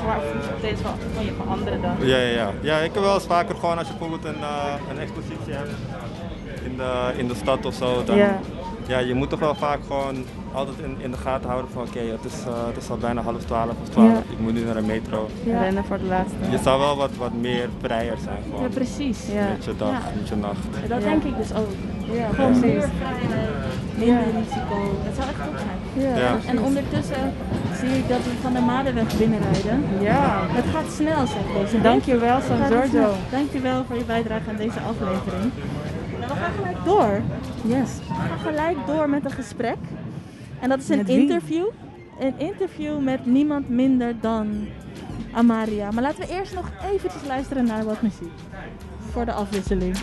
voor 0.02 0.14
optredens 0.52 0.80
van, 0.80 0.94
van, 1.14 1.24
je- 1.24 1.32
van 1.38 1.48
anderen 1.48 1.80
dan? 1.82 1.94
Ja, 2.00 2.16
ja, 2.16 2.28
ja. 2.40 2.50
ja, 2.60 2.76
ik 2.78 2.94
heb 2.94 3.02
wel 3.02 3.14
eens 3.14 3.26
vaker 3.26 3.54
gewoon 3.54 3.78
als 3.78 3.86
je 3.88 3.92
bijvoorbeeld 3.98 4.24
een, 4.34 4.42
eh, 4.42 4.74
een 4.90 4.98
expositie 4.98 5.52
hebt 5.54 5.70
in 6.64 6.76
de, 6.76 7.12
in 7.16 7.28
de 7.28 7.34
stad 7.34 7.66
of 7.66 7.74
zo, 7.74 8.04
dan. 8.04 8.16
Ja. 8.88 8.98
je 8.98 9.14
moet 9.14 9.30
toch 9.30 9.38
wel 9.40 9.54
vaak 9.54 9.78
gewoon 9.86 10.24
altijd 10.52 10.78
in, 10.78 10.96
in 10.98 11.10
de 11.10 11.16
gaten 11.16 11.48
houden 11.48 11.70
van 11.70 11.82
oké, 11.82 11.98
het, 11.98 12.24
is, 12.24 12.32
eh, 12.46 12.66
het 12.66 12.76
is 12.82 12.90
al 12.90 12.96
bijna 12.96 13.20
half 13.22 13.44
twaalf 13.44 13.70
of 13.82 13.88
twaalf, 13.88 14.08
Ja. 14.12 14.18
ik 14.32 14.38
moet 14.38 14.52
nu 14.54 14.64
naar 14.64 14.76
een 14.76 14.86
metro. 14.86 15.28
Ja. 15.44 15.60
Rennen 15.62 15.84
voor 15.84 15.98
de 15.98 16.04
laatste. 16.04 16.36
Je 16.50 16.58
zou 16.58 16.78
wel 16.80 16.96
wat, 16.96 17.10
wat 17.16 17.32
meer 17.32 17.68
vrijer 17.82 18.16
zijn 18.24 18.38
gewoon. 18.44 18.62
Ja, 18.62 18.68
precies. 18.68 19.18
Ja. 19.32 19.48
Met 19.48 19.64
je 19.64 19.74
dag, 19.76 19.90
Ja. 19.90 20.00
met 20.18 20.28
je 20.28 20.36
nacht. 20.36 20.64
Dat 20.88 21.02
Ja. 21.02 21.08
denk 21.08 21.22
ik 21.24 21.36
dus 21.36 21.52
ook. 21.54 21.68
Ja, 22.12 22.28
Gewoon 22.34 22.50
precies. 22.60 22.76
meer 22.76 22.88
vrijheid, 22.98 23.56
minder 23.96 24.24
risico. 24.38 24.78
Dat 25.04 25.14
zou 25.16 25.28
echt 25.28 25.40
goed 25.48 25.58
zijn. 25.66 26.16
Ja. 26.18 26.36
En 26.46 26.62
ondertussen 26.62 27.32
zie 27.80 27.88
ik 28.00 28.08
dat 28.08 28.18
we 28.24 28.30
van 28.42 28.52
de 28.52 28.60
Madenweg 28.60 29.18
binnenrijden. 29.18 29.84
Ja. 30.00 30.40
Het 30.48 30.64
gaat 30.74 30.92
snel, 30.92 31.26
zeg 31.26 31.44
deze. 31.60 31.80
Dankjewel, 31.80 32.38
San 32.48 32.66
Giorgio. 32.66 33.10
Dankjewel 33.30 33.84
voor 33.86 33.96
je 33.96 34.04
bijdrage 34.04 34.48
aan 34.50 34.56
deze 34.56 34.80
aflevering 34.90 35.52
we 36.28 36.34
gaan 36.34 36.52
gelijk 36.52 36.84
door. 36.84 37.20
Yes. 37.64 37.98
We 37.98 38.14
gaan 38.14 38.38
gelijk 38.38 38.76
door 38.86 39.08
met 39.08 39.24
een 39.24 39.30
gesprek. 39.30 39.76
En 40.60 40.68
dat 40.68 40.78
is 40.78 40.88
een 40.88 41.06
interview. 41.06 41.66
Een 42.20 42.38
interview 42.38 42.98
met 42.98 43.26
niemand 43.26 43.68
minder 43.68 44.20
dan 44.20 44.68
Amaria. 45.32 45.90
Maar 45.90 46.02
laten 46.02 46.20
we 46.20 46.32
eerst 46.32 46.54
nog 46.54 46.70
eventjes 46.92 47.22
luisteren 47.26 47.64
naar 47.64 47.84
wat 47.84 48.02
muziek. 48.02 48.32
Voor 49.10 49.24
de 49.24 49.32
afwisseling. 49.32 49.96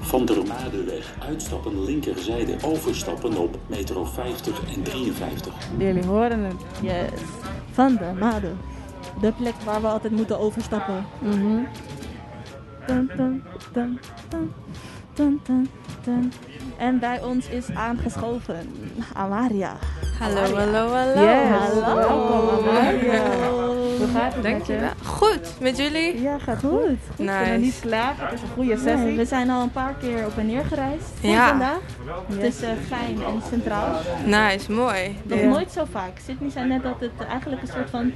Van 0.00 0.26
der 0.26 0.46
Madeweg 0.46 1.14
uitstappen 1.18 1.84
linkerzijde 1.84 2.56
overstappen 2.64 3.36
op 3.36 3.58
metro 3.66 4.04
50 4.04 4.74
en 4.74 4.82
53. 4.82 5.54
Jullie 5.78 6.04
horen 6.04 6.44
het. 6.44 6.62
Yes. 6.80 7.39
Van 7.72 7.96
de 7.96 8.12
Made. 8.18 8.52
De 9.20 9.32
plek 9.32 9.54
waar 9.64 9.80
we 9.80 9.86
altijd 9.86 10.12
moeten 10.12 10.38
overstappen. 10.38 11.06
Mhm. 11.18 11.58
Dun, 12.86 13.10
dun, 13.16 13.42
dun. 16.04 16.32
En 16.78 16.98
bij 16.98 17.22
ons 17.22 17.48
is 17.48 17.70
aangeschoven 17.74 18.72
Amaria. 19.14 19.76
Hallo, 20.18 20.54
hallo, 20.54 20.88
hallo. 20.88 21.22
Yes. 21.22 21.48
Hallo. 21.48 21.94
Welkom, 21.94 22.68
Amaria. 22.68 23.79
Hoe 24.00 24.08
gaat 24.08 24.34
het 24.34 24.42
met 24.42 24.66
je? 24.66 24.78
Goed, 25.04 25.52
met 25.60 25.76
jullie? 25.76 26.22
Ja, 26.22 26.38
gaat 26.38 26.58
goed. 26.58 26.70
goed. 26.70 26.98
We 27.16 27.24
zijn 27.24 27.38
Nice. 27.40 27.52
nog 27.52 27.60
niet 27.60 27.78
klaar. 27.80 28.14
Het 28.16 28.32
is 28.32 28.42
een 28.42 28.48
goede 28.54 28.76
sessie. 28.76 29.06
Nee, 29.06 29.16
we 29.16 29.24
zijn 29.24 29.50
al 29.50 29.62
een 29.62 29.70
paar 29.72 29.94
keer 30.00 30.26
op 30.26 30.38
en 30.38 30.46
neer 30.46 30.64
gereisd 30.64 31.08
Ja. 31.20 31.48
vandaag. 31.48 31.78
Tussen 32.40 32.76
Fijn 32.88 33.16
en 33.26 33.42
Centraal. 33.50 33.94
Nice, 34.24 34.72
mooi. 34.72 35.16
Nog 35.22 35.38
Ja. 35.38 35.46
nooit 35.46 35.72
zo 35.72 35.84
vaak. 35.90 36.18
Sydney 36.24 36.50
zei 36.50 36.66
net 36.68 36.82
dat 36.82 37.00
het 37.00 37.26
eigenlijk 37.28 37.62
een 37.62 37.68
soort 37.68 37.90
van 37.90 38.12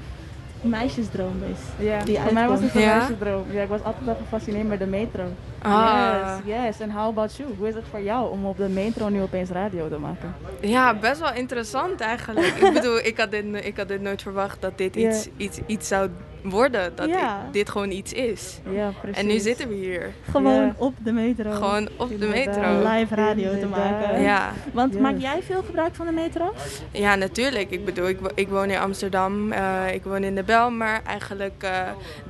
meisjesdroom 0.64 1.42
is. 1.50 1.86
Ja, 1.86 2.04
die 2.04 2.18
voor 2.18 2.32
mij 2.32 2.48
was 2.48 2.60
het 2.60 2.74
een 2.74 2.80
Ja? 2.80 2.96
meisjesdroom. 2.96 3.44
Ja, 3.50 3.62
ik 3.62 3.68
was 3.68 3.82
altijd 3.82 4.04
wel 4.04 4.16
gefascineerd 4.22 4.68
met 4.68 4.78
de 4.78 4.86
metro. 4.86 5.22
Ah. 5.62 6.36
Yes, 6.44 6.54
yes. 6.56 6.80
En 6.80 6.90
how 6.90 7.06
about 7.06 7.34
you? 7.36 7.48
Hoe 7.58 7.68
is 7.68 7.74
het 7.74 7.84
voor 7.90 8.02
jou 8.02 8.30
om 8.30 8.44
op 8.46 8.56
de 8.56 8.68
metro 8.68 9.08
nu 9.08 9.22
opeens 9.22 9.50
radio 9.50 9.88
te 9.88 9.98
maken? 9.98 10.34
Ja, 10.60 10.94
best 10.94 11.20
wel 11.20 11.32
interessant 11.34 12.00
eigenlijk. 12.00 12.46
ik 12.46 12.72
bedoel, 12.80 12.98
ik 12.98 13.18
had 13.18 13.30
dit, 13.30 13.44
ik 13.64 13.76
had 13.76 13.88
dit 13.88 14.00
nooit 14.00 14.22
verwacht 14.22 14.60
dat 14.60 14.78
dit 14.78 14.96
iets, 14.96 15.28
iets, 15.36 15.58
iets 15.66 15.88
zou 15.88 16.08
worden. 16.44 16.92
Dat 16.96 17.08
Ja. 17.08 17.48
dit 17.52 17.68
gewoon 17.70 17.90
iets 17.90 18.12
is. 18.12 18.58
Ja, 18.70 18.90
precies. 19.00 19.20
En 19.20 19.26
nu 19.26 19.38
zitten 19.38 19.68
we 19.68 19.74
hier. 19.74 20.12
Gewoon 20.30 20.52
Ja. 20.64 20.74
op 20.78 20.94
de 21.04 21.12
metro. 21.12 21.50
Gewoon 21.50 21.88
op 21.96 22.20
de 22.20 22.26
metro. 22.26 22.88
live 22.88 23.14
radio 23.14 23.58
te 23.58 23.66
maken. 23.66 24.20
Ja. 24.22 24.52
Want 24.72 24.92
Yes. 24.92 25.02
maak 25.02 25.18
jij 25.18 25.42
veel 25.42 25.62
gebruik 25.62 25.94
van 25.94 26.06
de 26.06 26.12
metro? 26.12 26.52
ja, 26.90 27.14
natuurlijk. 27.14 27.70
Ik 27.70 27.84
bedoel, 27.84 28.08
ik, 28.08 28.18
ik 28.34 28.48
woon 28.48 28.70
in 28.70 28.78
Amsterdam. 28.78 29.52
eh, 29.52 29.94
ik 29.94 30.02
woon 30.04 30.24
in 30.24 30.34
de 30.34 30.42
Bel. 30.42 30.70
Maar 30.70 31.00
eigenlijk 31.06 31.62
eh, 31.62 31.70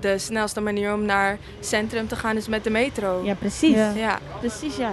de 0.01 0.19
snelste 0.19 0.61
manier 0.61 0.93
om 0.93 1.05
naar 1.05 1.31
het 1.57 1.67
centrum 1.67 2.09
te 2.09 2.17
gaan 2.17 2.37
is 2.37 2.49
met 2.49 2.65
de 2.65 2.71
metro. 2.71 3.21
Ja, 3.25 3.35
precies. 3.35 3.75
Ja. 3.77 3.93
Ja. 3.95 4.19
Precies, 4.41 4.77
ja. 4.77 4.93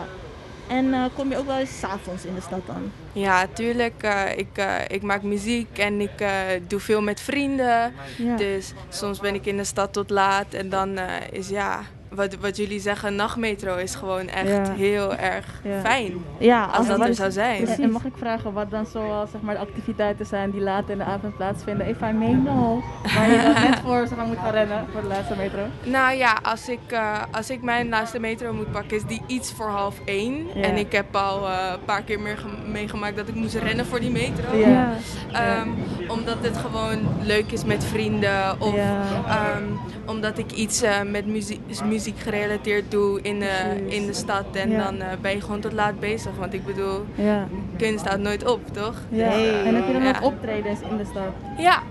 En 0.72 0.94
eh, 0.94 1.06
kom 1.16 1.30
je 1.30 1.38
ook 1.38 1.46
wel 1.46 1.58
eens 1.58 1.80
's 1.80 1.84
avonds 1.84 2.26
in 2.26 2.36
de 2.36 2.42
stad 2.42 2.62
dan? 2.66 2.92
Ja, 3.14 3.48
tuurlijk. 3.54 4.04
eh, 4.04 4.38
ik, 4.38 4.48
eh, 4.58 4.76
ik 4.88 5.02
maak 5.02 5.24
muziek 5.24 5.78
en 5.78 6.02
ik 6.02 6.26
doe 6.68 6.80
veel 6.80 7.02
met 7.02 7.20
vrienden. 7.22 7.94
Ja. 8.18 8.36
Dus 8.36 8.74
soms 8.90 9.20
ben 9.20 9.34
ik 9.36 9.46
in 9.46 9.58
de 9.58 9.64
stad 9.64 9.94
tot 9.94 10.10
laat. 10.10 10.54
En 10.54 10.70
dan 10.70 11.00
is 11.32 11.50
ja, 11.50 11.82
wat, 12.16 12.36
wat 12.36 12.58
jullie 12.58 12.80
zeggen, 12.80 13.16
nachtmetro 13.16 13.76
is 13.76 13.96
gewoon 13.96 14.28
echt 14.28 14.48
Ja. 14.68 14.74
heel 14.74 15.16
erg 15.16 15.46
Ja. 15.64 15.80
fijn. 15.82 16.14
ja, 16.38 16.66
Als 16.66 16.88
dat 16.88 17.00
er 17.00 17.10
is- 17.10 17.18
zou 17.18 17.32
zijn. 17.32 17.68
En, 17.68 17.82
en 17.84 17.92
mag 17.92 18.06
ik 18.06 18.14
vragen 18.18 18.54
wat 18.54 18.70
dan 18.72 18.86
zoals 18.86 19.32
zeg 19.32 19.42
maar, 19.42 19.54
de 19.56 19.60
activiteiten 19.62 20.26
zijn 20.26 20.52
die 20.52 20.62
later 20.62 20.90
in 20.92 20.98
de 20.98 21.04
avond 21.04 21.36
plaatsvinden? 21.38 21.88
If 21.88 21.98
I 22.02 22.12
may 22.14 22.34
know. 22.44 22.84
Waar 23.16 23.30
je 23.32 23.42
dan 23.54 23.70
net 23.70 23.80
voor 23.80 24.08
zeg 24.08 24.18
maar, 24.18 24.26
moet 24.26 24.38
gaan 24.38 24.52
rennen 24.52 24.86
voor 24.92 25.02
de 25.02 25.08
laatste 25.08 25.36
metro. 25.36 25.60
Nou 25.84 26.16
ja, 26.16 26.40
als 26.44 26.70
ik, 26.70 26.80
eh, 26.88 27.22
als 27.32 27.50
ik 27.50 27.62
mijn 27.62 27.90
laatste 27.90 28.20
metro 28.20 28.54
moet 28.54 28.72
pakken, 28.72 28.98
is 28.98 29.04
die 29.04 29.22
iets 29.28 29.52
voor 29.54 29.68
half 29.70 30.00
één. 30.06 30.46
Ja. 30.56 30.62
En 30.62 30.76
ik 30.78 30.92
heb 30.92 31.16
al 31.16 31.48
eh, 31.48 31.72
een 31.74 31.86
paar 31.86 32.02
keer 32.04 32.20
meer 32.20 32.38
ge- 32.38 32.70
meegemaakt 32.72 33.16
dat 33.16 33.28
ik 33.28 33.36
moest 33.36 33.56
rennen 33.56 33.86
voor 33.86 34.00
die 34.00 34.12
metro. 34.12 34.58
Ja. 34.58 34.90
Ehm, 35.34 35.70
Omdat 36.08 36.38
het 36.42 36.58
gewoon 36.58 37.00
leuk 37.22 37.52
is 37.52 37.64
met 37.66 37.84
vrienden. 37.84 38.62
Of 38.62 38.76
Ja. 38.76 39.02
ehm, 39.28 39.64
omdat 40.06 40.38
ik 40.38 40.52
iets 40.52 40.82
eh, 40.82 41.02
met 41.02 41.26
muziek, 41.26 41.60
muziek 42.02 42.20
gerelateerd 42.20 42.92
doe 42.92 43.20
in 43.22 43.40
de, 43.40 43.86
in 43.88 44.06
de 44.06 44.14
stad. 44.14 44.46
En 44.54 44.70
Ja. 44.70 44.84
dan 44.84 45.02
eh, 45.02 45.08
ben 45.22 45.32
je 45.32 45.42
gewoon 45.42 45.60
tot 45.60 45.72
laat 45.74 46.00
bezig. 46.00 46.32
Want 46.40 46.54
ik 46.54 46.66
bedoel, 46.66 47.06
Ja. 47.16 47.48
kunst 47.78 48.00
staat 48.00 48.20
nooit 48.20 48.50
op, 48.50 48.60
toch? 48.74 48.96
ja. 49.10 49.30
Nee. 49.30 49.52
En 49.52 49.76
heb 49.76 49.88
je 49.88 49.94
dan 49.94 50.08
ook 50.16 50.24
optredens 50.24 50.80
in 50.90 50.98
de 50.98 51.06
stad? 51.06 51.32
Ja, 51.58 51.82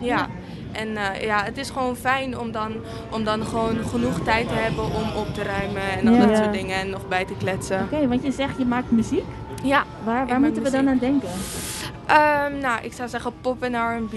ja. 0.00 0.26
En 0.72 0.96
eh, 0.96 1.22
ja, 1.24 1.44
het 1.44 1.58
is 1.58 1.70
gewoon 1.70 1.96
fijn 1.96 2.38
om 2.38 2.52
dan, 2.52 2.72
om 3.10 3.24
dan 3.24 3.44
gewoon 3.44 3.76
genoeg 3.88 4.20
tijd 4.24 4.48
te 4.48 4.54
hebben 4.54 4.84
om 4.84 5.16
op 5.16 5.34
te 5.34 5.42
ruimen 5.42 5.82
en 5.98 6.08
al 6.08 6.26
dat 6.28 6.36
soort 6.36 6.52
dingen 6.52 6.76
en 6.76 6.90
nog 6.90 7.08
bij 7.08 7.24
te 7.24 7.34
kletsen. 7.38 7.80
Oké, 7.92 8.08
want 8.08 8.22
je 8.22 8.32
zegt 8.32 8.58
je 8.58 8.64
maakt 8.64 8.90
muziek. 8.90 9.24
Ja. 9.62 9.84
Waar, 10.04 10.26
waar 10.26 10.40
moeten 10.40 10.62
we 10.62 10.70
dan 10.70 10.88
aan 10.88 10.98
denken? 10.98 11.28
Ehm, 12.10 12.58
nou, 12.58 12.82
ik 12.82 12.92
zou 12.92 13.08
zeggen 13.08 13.32
pop 13.40 13.62
en 13.62 13.74
R&B. 13.74 14.12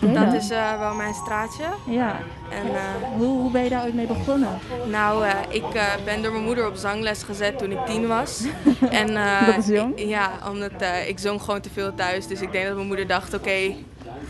Dat 0.00 0.14
dan. 0.14 0.34
is 0.34 0.50
eh, 0.50 0.78
wel 0.78 0.94
mijn 0.94 1.14
straatje. 1.14 1.64
Ja. 1.86 2.16
En 2.50 2.66
eh, 2.74 2.80
Hoe, 3.16 3.26
hoe 3.26 3.50
ben 3.50 3.62
je 3.64 3.68
daar 3.70 3.82
ooit 3.84 3.94
mee 3.94 4.06
begonnen? 4.06 4.58
nou, 4.90 5.24
eh, 5.24 5.30
ik 5.48 5.64
ben 6.04 6.22
door 6.22 6.32
mijn 6.32 6.44
moeder 6.44 6.66
op 6.66 6.74
zangles 6.76 7.22
gezet 7.22 7.58
toen 7.58 7.70
ik 7.70 7.86
tien 7.86 8.06
was. 8.06 8.44
en, 8.90 9.14
Dat 9.46 9.56
is 9.58 9.66
jong. 9.66 9.98
ik- 9.98 10.08
ja, 10.08 10.30
omdat 10.50 10.72
ik 11.06 11.18
zong 11.18 11.42
gewoon 11.42 11.60
te 11.60 11.70
veel 11.70 11.94
thuis. 11.94 12.26
Dus 12.26 12.40
ik 12.40 12.52
denk 12.52 12.64
dat 12.66 12.74
mijn 12.74 12.86
moeder 12.86 13.06
dacht, 13.06 13.34
oké, 13.34 13.74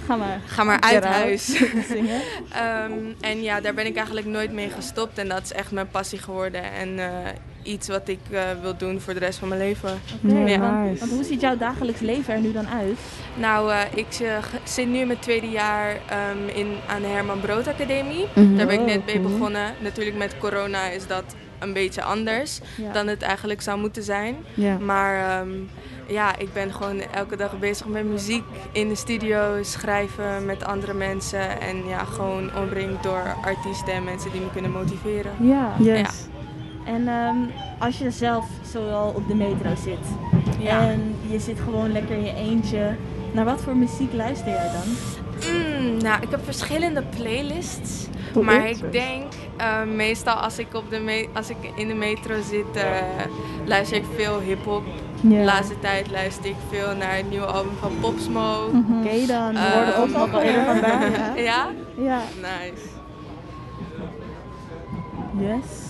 Ga 0.06 0.16
maar. 0.16 0.40
ga 0.46 0.64
maar 0.64 0.80
uit 0.80 1.04
huis. 1.04 1.44
Zingen. 1.90 2.20
Ehm, 2.52 2.92
en 3.20 3.42
ja, 3.42 3.60
daar 3.60 3.74
ben 3.74 3.86
ik 3.86 3.96
eigenlijk 3.96 4.26
nooit 4.26 4.52
mee 4.52 4.70
gestopt. 4.70 5.18
En 5.18 5.28
dat 5.28 5.42
is 5.42 5.52
echt 5.52 5.70
mijn 5.70 5.88
passie 5.88 6.18
geworden. 6.18 6.62
En 6.72 6.98
iets 7.64 7.88
wat 7.88 8.08
ik 8.08 8.18
eh, 8.30 8.40
wil 8.62 8.76
doen 8.76 9.00
voor 9.00 9.12
de 9.14 9.18
rest 9.20 9.38
van 9.38 9.48
mijn 9.48 9.60
leven. 9.60 10.00
Ja. 10.20 10.58
want, 10.58 10.84
Nice. 10.84 10.98
want 10.98 11.12
hoe 11.12 11.24
ziet 11.24 11.40
jouw 11.40 11.56
dagelijks 11.56 12.00
leven 12.00 12.34
er 12.34 12.40
nu 12.40 12.52
dan 12.52 12.68
uit? 12.68 12.98
Nou, 13.36 13.72
eh, 13.72 13.78
ik 13.94 14.06
zit 14.64 14.88
nu 14.88 14.98
in 14.98 15.06
mijn 15.06 15.18
tweede 15.18 15.48
jaar 15.50 15.88
ehm, 16.08 16.48
in, 16.58 16.66
aan 16.88 17.00
de 17.00 17.06
Herman 17.08 17.40
Brood 17.40 17.68
Academie. 17.68 18.26
Mhm. 18.34 18.56
Daar 18.56 18.66
ben 18.66 18.74
ik 18.74 18.80
Oh, 18.80 18.86
net 18.86 19.06
mee 19.06 19.18
oké. 19.18 19.28
begonnen. 19.28 19.74
Natuurlijk 19.82 20.16
met 20.16 20.38
corona 20.38 20.88
is 20.88 21.06
dat 21.06 21.24
een 21.58 21.72
beetje 21.72 22.02
anders 22.02 22.60
Ja. 22.76 22.92
dan 22.92 23.06
het 23.06 23.22
eigenlijk 23.22 23.62
zou 23.62 23.78
moeten 23.78 24.02
zijn. 24.02 24.36
Ja. 24.54 24.78
Maar 24.78 25.40
ehm, 25.40 25.50
ja, 26.08 26.38
ik 26.38 26.52
ben 26.52 26.72
gewoon 26.72 27.00
elke 27.00 27.36
dag 27.36 27.58
bezig 27.58 27.86
met 27.86 28.04
muziek 28.04 28.42
in 28.72 28.88
de 28.88 28.94
studio, 28.94 29.62
schrijven 29.62 30.46
met 30.46 30.64
andere 30.64 30.94
mensen. 30.94 31.60
En 31.60 31.88
ja, 31.88 32.04
gewoon 32.04 32.50
omringd 32.56 33.02
door 33.02 33.34
artiesten 33.42 33.92
en 33.94 34.04
mensen 34.04 34.30
die 34.32 34.40
me 34.40 34.50
kunnen 34.52 34.70
motiveren. 34.70 35.32
Ja. 35.40 35.74
Yes. 35.78 36.08
En 36.86 37.08
ehm, 37.08 37.36
als 37.78 37.98
je 37.98 38.10
zelf 38.10 38.46
zoal 38.72 39.12
op 39.16 39.28
de 39.28 39.34
metro 39.34 39.74
zit 39.82 40.06
Ja. 40.58 40.80
en 40.88 41.14
je 41.30 41.38
zit 41.38 41.60
gewoon 41.60 41.92
lekker 41.92 42.16
in 42.16 42.24
je 42.24 42.34
eentje, 42.34 42.96
naar 43.32 43.44
wat 43.44 43.60
voor 43.60 43.76
muziek 43.76 44.12
luister 44.12 44.48
jij 44.48 44.70
dan? 44.72 44.96
Mm, 45.52 46.02
nou, 46.02 46.22
ik 46.22 46.30
heb 46.30 46.44
verschillende 46.44 47.02
playlists. 47.16 48.06
Hoe 48.32 48.42
maar 48.44 48.68
ik 48.68 48.92
denk 48.92 49.24
eh, 49.56 49.82
meestal 49.82 50.34
als 50.34 50.58
ik, 50.58 50.74
op 50.74 50.90
de 50.90 51.28
als 51.32 51.50
ik 51.50 51.56
in 51.74 51.88
de 51.88 51.94
metro 51.94 52.34
zit, 52.42 52.76
eh, 52.76 52.84
luister 53.64 53.96
ik 53.96 54.04
veel 54.16 54.40
hip-hop. 54.40 54.82
De 55.20 55.34
laatste 55.34 55.78
tijd 55.78 56.10
luister 56.10 56.46
ik 56.46 56.56
veel 56.70 56.94
naar 56.96 57.16
het 57.16 57.30
nieuwe 57.30 57.46
album 57.46 57.72
van 57.80 57.92
Pop 58.00 58.18
Smoke. 58.18 58.76
Oké 58.76 59.26
dan. 59.26 59.52
We 59.52 59.70
worden 59.74 59.96
ook 59.96 60.08
nog 60.08 60.30
wel 60.30 60.40
eerder 60.40 60.64
vandaan. 60.64 61.00
Ja. 61.36 61.42
Ja? 61.42 61.66
ja. 61.96 62.20
Nice. 62.40 62.82
Yes. 65.38 65.83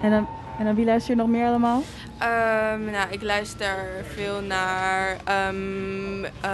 En 0.00 0.10
dan, 0.10 0.26
en 0.58 0.64
dan 0.64 0.74
wie 0.74 0.84
luister 0.84 1.14
je 1.14 1.20
nog 1.20 1.30
meer 1.30 1.46
allemaal? 1.46 1.82
Ehm, 2.20 2.84
nou, 2.90 3.10
ik 3.10 3.22
luister 3.22 3.76
veel 4.14 4.40
naar 4.40 5.16
ehm, 5.24 6.24
eh, 6.24 6.50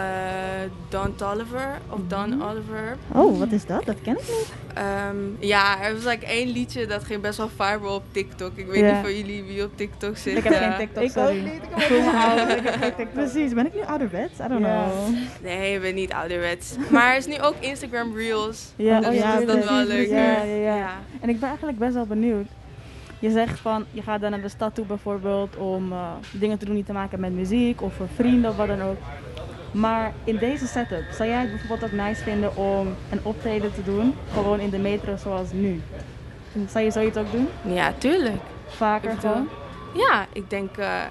Don 0.89 1.15
Toliver 1.15 1.79
of 1.89 2.01
Don 2.09 2.43
Oliver. 2.43 2.97
Oh, 3.13 3.39
wat 3.39 3.53
is 3.53 3.67
dat? 3.67 3.85
Dat 3.85 3.97
ken 4.03 4.13
ik 4.13 4.29
niet. 4.29 4.53
Ehm, 4.75 5.17
ja, 5.39 5.83
er 5.83 5.95
was 5.95 6.05
like 6.05 6.27
één 6.27 6.49
liedje 6.49 6.87
dat 6.87 7.05
ging 7.05 7.21
best 7.21 7.39
wel 7.39 7.49
viral 7.49 7.95
op 7.95 8.03
TikTok. 8.11 8.53
Ik 8.55 8.67
weet 8.67 8.83
niet 8.85 9.03
van 9.03 9.15
jullie 9.15 9.45
wie 9.45 9.65
op 9.65 9.77
TikTok 9.77 10.17
zit. 10.17 10.37
Ik 10.37 10.45
heb 10.45 10.53
eh. 10.53 10.59
geen 10.61 10.77
TikTok, 10.77 11.03
Ik 11.03 11.11
sorry. 11.11 11.39
ook 11.39 11.45
niet. 11.45 11.63
Ik 11.63 11.89
Ik 12.59 12.65
ik 12.65 12.73
geen 12.73 12.95
TikTok. 12.95 13.13
Precies, 13.13 13.55
ben 13.55 13.67
ik 13.67 13.75
nu 13.75 13.83
ouderwets? 13.83 14.39
I 14.41 14.49
don't 14.49 14.65
know. 14.65 15.15
Nee, 15.43 15.73
je 15.73 15.81
bent 15.81 15.95
niet 15.95 16.13
ouderwets. 16.13 16.75
Maar 16.91 17.11
er 17.11 17.17
is 17.17 17.27
nu 17.27 17.41
ook 17.41 17.55
Instagram 17.61 18.17
Reels. 18.17 18.73
Ja, 18.77 18.99
dus 18.99 19.09
oh 19.09 19.15
ja, 19.15 19.33
dat 19.33 19.41
is 19.41 19.47
dat 19.47 19.65
wel 19.65 19.85
leuk. 19.85 20.09
Ja, 20.09 20.43
ja, 20.43 20.75
ja. 20.75 20.91
En 21.21 21.29
ik 21.29 21.41
ben 21.41 21.49
eigenlijk 21.49 21.79
best 21.79 21.95
wel 21.95 22.07
benieuwd. 22.07 22.47
Je 23.19 23.31
zegt 23.31 23.61
van, 23.61 23.85
je 23.91 24.03
gaat 24.03 24.21
dan 24.21 24.31
naar 24.31 24.43
de 24.43 24.49
stad 24.49 24.75
toe 24.75 24.87
bijvoorbeeld 24.87 25.57
om 25.57 25.93
eh, 25.93 26.11
dingen 26.33 26.59
te 26.59 26.65
doen 26.65 26.75
die 26.75 26.85
te 26.85 26.93
maken 26.93 27.11
hebben 27.11 27.31
met 27.31 27.39
muziek 27.39 27.83
of 27.83 27.95
voor 27.95 28.09
vrienden 28.15 28.51
of 28.51 28.57
wat 28.57 28.67
dan 28.67 28.83
ook. 28.83 28.97
Maar 29.71 30.13
in 30.25 30.37
deze 30.37 30.67
setup, 30.67 31.05
zou 31.13 31.29
jij 31.29 31.41
het 31.41 31.51
bijvoorbeeld 31.51 31.93
ook 31.93 31.99
nice 31.99 32.23
vinden 32.23 32.57
om 32.57 32.95
een 33.11 33.21
optreden 33.23 33.75
te 33.75 33.83
doen, 33.83 34.15
gewoon 34.33 34.61
in 34.61 34.71
de 34.71 34.79
metro 34.79 35.17
zoals 35.17 35.53
nu? 35.53 35.83
Zou 36.69 36.85
je 36.85 36.91
zoiets 36.91 37.17
ook 37.17 37.33
doen? 37.33 37.49
Ja, 37.63 37.93
tuurlijk. 37.99 38.43
Vaker 38.67 39.11
Ik 39.11 39.19
gewoon? 39.19 39.49
Ja, 39.95 40.27
ik 40.33 40.51
denk, 40.51 40.77
eh, 40.77 41.03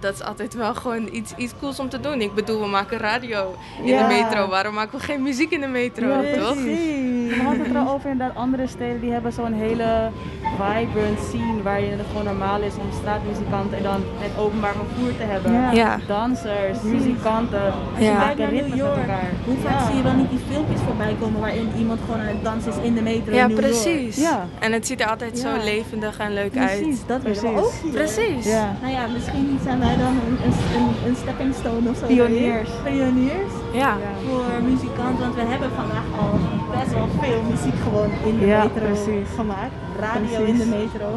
dat 0.00 0.14
is 0.14 0.22
altijd 0.22 0.54
wel 0.54 0.74
gewoon 0.74 1.08
iets, 1.12 1.32
iets 1.36 1.52
cools 1.60 1.78
om 1.80 1.88
te 1.88 2.00
doen. 2.00 2.20
Ik 2.20 2.34
bedoel, 2.34 2.60
we 2.60 2.66
maken 2.66 2.98
radio 2.98 3.54
in 3.82 3.86
Ja. 3.86 4.08
de 4.08 4.14
metro. 4.14 4.48
Waarom 4.48 4.74
maken 4.74 4.98
we 4.98 5.04
geen 5.04 5.22
muziek 5.22 5.50
in 5.50 5.60
de 5.60 5.66
metro, 5.66 6.06
Ja, 6.06 6.38
toch? 6.38 6.52
precies. 6.54 7.36
We 7.36 7.42
hadden 7.42 7.64
het 7.64 7.74
er 7.74 7.80
al 7.80 7.92
over 7.94 8.10
inderdaad. 8.10 8.36
Andere 8.36 8.66
steden 8.66 9.00
die 9.00 9.10
hebben 9.12 9.32
zo'n 9.32 9.52
hele 9.52 10.10
vibrant 10.56 11.18
scene 11.28 11.62
waarin 11.62 11.90
het 11.98 12.06
gewoon 12.08 12.24
normaal 12.24 12.60
is 12.60 12.74
om 12.74 12.86
straatmuzikanten 13.00 13.76
en 13.76 13.82
dan 13.82 14.00
het 14.18 14.38
openbaar 14.38 14.72
vervoer 14.74 15.16
te 15.16 15.22
hebben. 15.22 15.52
Ja. 15.52 15.70
Ja. 15.72 15.98
Dansers, 16.06 16.78
Precies. 16.78 16.82
muzikanten. 17.06 17.62
Als 17.64 17.98
je 17.98 18.04
Ja. 18.04 18.18
kijkt 18.24 18.38
naar 18.38 18.52
New 18.52 18.76
York, 18.76 18.96
elkaar. 18.96 19.30
hoe 19.44 19.56
vaak 19.62 19.78
Ja. 19.80 19.86
zie 19.86 19.96
je 19.96 20.02
wel 20.02 20.12
niet 20.14 20.30
die 20.30 20.40
filmpjes 20.50 20.80
voorbij 20.80 21.16
komen 21.20 21.40
waarin 21.40 21.68
iemand 21.78 22.00
gewoon 22.04 22.20
aan 22.20 22.26
het 22.26 22.44
dansen 22.44 22.72
is 22.72 22.78
in 22.82 22.94
de 22.94 23.02
metro 23.02 23.34
Ja, 23.34 23.42
in 23.44 23.48
New 23.54 23.60
York? 23.60 23.70
precies. 23.70 24.16
Ja. 24.16 24.46
En 24.58 24.72
het 24.72 24.86
ziet 24.86 25.00
er 25.00 25.08
altijd 25.08 25.38
zo 25.38 25.48
levendig 25.64 26.18
en 26.18 26.32
leuk 26.32 26.50
Precies, 26.50 26.98
uit. 26.98 27.04
dat 27.06 27.22
willen 27.22 27.42
we 27.42 27.48
Precies. 27.50 27.58
ook 27.66 27.72
hier. 27.82 27.92
Precies. 27.92 28.44
Ja. 28.46 28.76
Nou 28.82 28.92
ja, 28.92 29.06
misschien 29.06 29.58
zijn 29.64 29.78
wij 29.88 29.96
dan 30.04 30.14
een, 30.26 30.36
een, 30.46 30.54
een, 30.78 30.88
een 31.06 31.16
stepping 31.22 31.52
stone 31.60 31.84
of 31.90 31.96
zo. 32.00 32.06
Pioniers. 32.06 32.70
Pioniers 32.84 33.54
Ja. 33.72 33.90
Ja. 34.04 34.12
voor 34.26 34.62
muzikanten, 34.70 35.20
want 35.24 35.34
we 35.34 35.44
hebben 35.52 35.70
vandaag 35.80 36.06
al 36.20 36.32
best 36.78 36.92
wel 36.98 37.08
veel 37.22 37.42
muziek 37.50 37.78
gewoon 37.86 38.10
in 38.28 38.38
de 38.38 38.46
Ja, 38.46 38.62
metro 38.62 38.84
precies. 38.86 39.28
gemaakt. 39.40 39.74
Radio 40.06 40.36
Precies. 40.36 40.48
in 40.52 40.56
de 40.62 40.68
metro, 40.78 41.08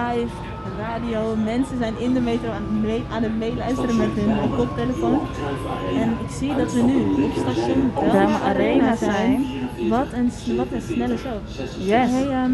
live 0.00 0.34
radio. 0.78 1.36
Mensen 1.44 1.78
zijn 1.78 1.94
in 1.98 2.12
de 2.14 2.20
metro 2.20 2.50
aan, 2.50 2.84
aan 3.12 3.22
het 3.22 3.38
meeluisteren 3.38 3.96
met 3.96 4.08
hun 4.14 4.30
eh, 4.38 4.56
koptelefoon. 4.56 5.20
En 5.96 6.10
ik 6.10 6.30
zie 6.38 6.54
dat 6.56 6.72
we 6.72 6.82
nu 6.82 7.24
op 7.24 7.30
station 7.32 7.90
Belma 7.94 8.12
Belma 8.12 8.40
Arena 8.40 8.96
zijn. 8.96 9.44
Wat 9.88 10.06
een, 10.12 10.30
s- 10.30 10.54
wat 10.56 10.66
een 10.72 10.82
snelle 10.82 11.16
show. 11.16 11.32
Yes. 11.78 12.10
Hey, 12.10 12.22
ehm, 12.28 12.52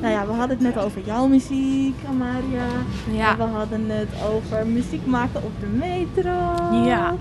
nou 0.00 0.12
ja, 0.12 0.26
we 0.26 0.32
hadden 0.32 0.56
het 0.56 0.60
net 0.74 0.84
over 0.84 1.00
jouw 1.04 1.26
muziek, 1.26 1.94
Amaria. 2.08 2.66
Ja. 3.10 3.30
En 3.30 3.36
we 3.36 3.42
hadden 3.56 3.84
het 3.90 4.08
over 4.34 4.66
muziek 4.66 5.06
maken 5.06 5.42
op 5.44 5.52
de 5.60 5.66
metro. 5.66 6.30
Ja. 6.84 7.14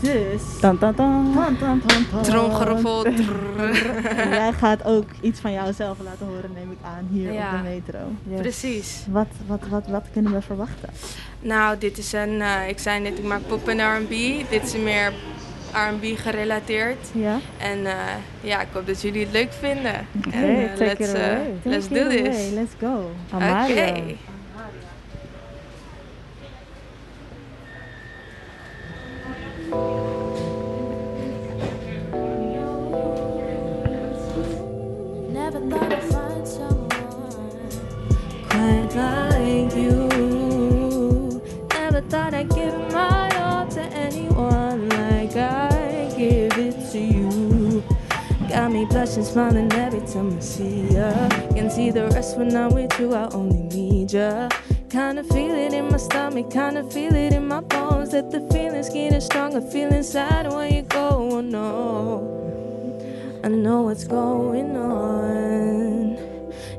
Dus. 0.00 0.42
Tan, 0.60 0.78
tan, 0.78 0.94
tan. 0.94 1.32
Tan, 1.34 1.58
tan, 1.58 1.82
tan, 1.86 2.06
tan. 2.10 2.22
Tromgeroffel. 2.22 3.02
trrr. 3.02 3.96
En 4.24 4.28
jij 4.28 4.52
gaat 4.52 4.84
ook 4.84 5.04
iets 5.20 5.40
van 5.40 5.52
jouzelf 5.52 5.98
laten 6.04 6.26
horen, 6.26 6.50
neem 6.54 6.70
ik 6.70 6.78
aan, 6.82 7.08
hier 7.10 7.32
Ja. 7.32 7.50
op 7.50 7.62
de 7.62 7.68
metro. 7.68 7.98
Yes. 8.28 8.40
Precies. 8.40 9.04
Wat, 9.10 9.26
wat, 9.46 9.60
wat, 9.68 9.86
wat 9.86 10.04
kunnen 10.12 10.32
we 10.32 10.42
verwachten? 10.42 10.88
Nou, 11.40 11.78
dit 11.78 11.98
is 11.98 12.12
een, 12.12 12.40
eh, 12.40 12.68
ik 12.68 12.78
zei 12.78 13.00
net, 13.00 13.18
ik 13.18 13.24
maak 13.24 13.46
pop 13.46 13.68
en 13.68 13.80
R&B. 13.96 14.10
Dit 14.50 14.62
is 14.62 14.76
meer 14.76 15.12
R&B 15.72 16.18
gerelateerd. 16.18 17.08
Ja? 17.12 17.38
En 17.58 17.86
eh, 17.86 17.92
ja, 18.40 18.60
ik 18.60 18.68
hoop 18.72 18.86
dat 18.86 19.02
jullie 19.02 19.22
het 19.24 19.32
leuk 19.32 19.52
vinden. 19.52 20.06
Oké, 20.26 20.36
en 20.36 20.68
eh, 20.68 20.72
take 20.72 20.84
let's, 20.84 20.98
it 21.00 21.14
away. 21.16 21.52
let's 21.62 21.88
do 21.88 21.94
it 21.96 22.08
this. 22.24 22.36
away, 22.36 22.50
Let's 22.54 22.72
go. 22.80 23.10
Oké. 23.34 23.92
Blushing, 49.24 49.68
smiling 49.68 49.72
every 49.72 50.00
time 50.00 50.36
I 50.36 50.40
see 50.40 50.88
ya. 50.94 51.28
Can 51.54 51.70
see 51.70 51.90
the 51.90 52.08
rest 52.08 52.36
when 52.36 52.54
I'm 52.56 52.74
with 52.74 52.98
you, 52.98 53.14
I 53.14 53.28
only 53.32 53.62
need 53.74 54.12
ya. 54.12 54.48
Kinda 54.88 55.24
feel 55.24 55.54
it 55.54 55.72
in 55.72 55.90
my 55.90 55.96
stomach, 55.98 56.50
kinda 56.50 56.84
feel 56.90 57.14
it 57.14 57.32
in 57.32 57.48
my 57.48 57.60
bones. 57.60 58.10
That 58.10 58.30
the 58.30 58.40
feeling's 58.52 58.90
getting 58.90 59.20
stronger, 59.20 59.60
feeling 59.60 60.02
sad 60.02 60.52
when 60.52 60.72
you 60.72 60.82
go. 60.82 61.28
Oh 61.32 61.40
no. 61.40 62.30
I 63.42 63.48
know 63.48 63.82
what's 63.82 64.04
going 64.04 64.76
on. 64.76 66.16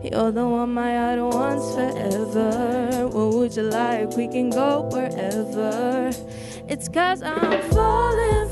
You're 0.04 0.32
the 0.32 0.48
one 0.48 0.74
my 0.74 0.96
heart 0.96 1.20
wants 1.20 1.74
forever. 1.74 3.08
What 3.08 3.34
would 3.36 3.56
you 3.56 3.64
like? 3.64 4.16
We 4.16 4.28
can 4.28 4.50
go 4.50 4.88
wherever. 4.92 6.12
It's 6.68 6.88
cause 6.90 7.22
I'm 7.22 7.62
falling 7.72 8.45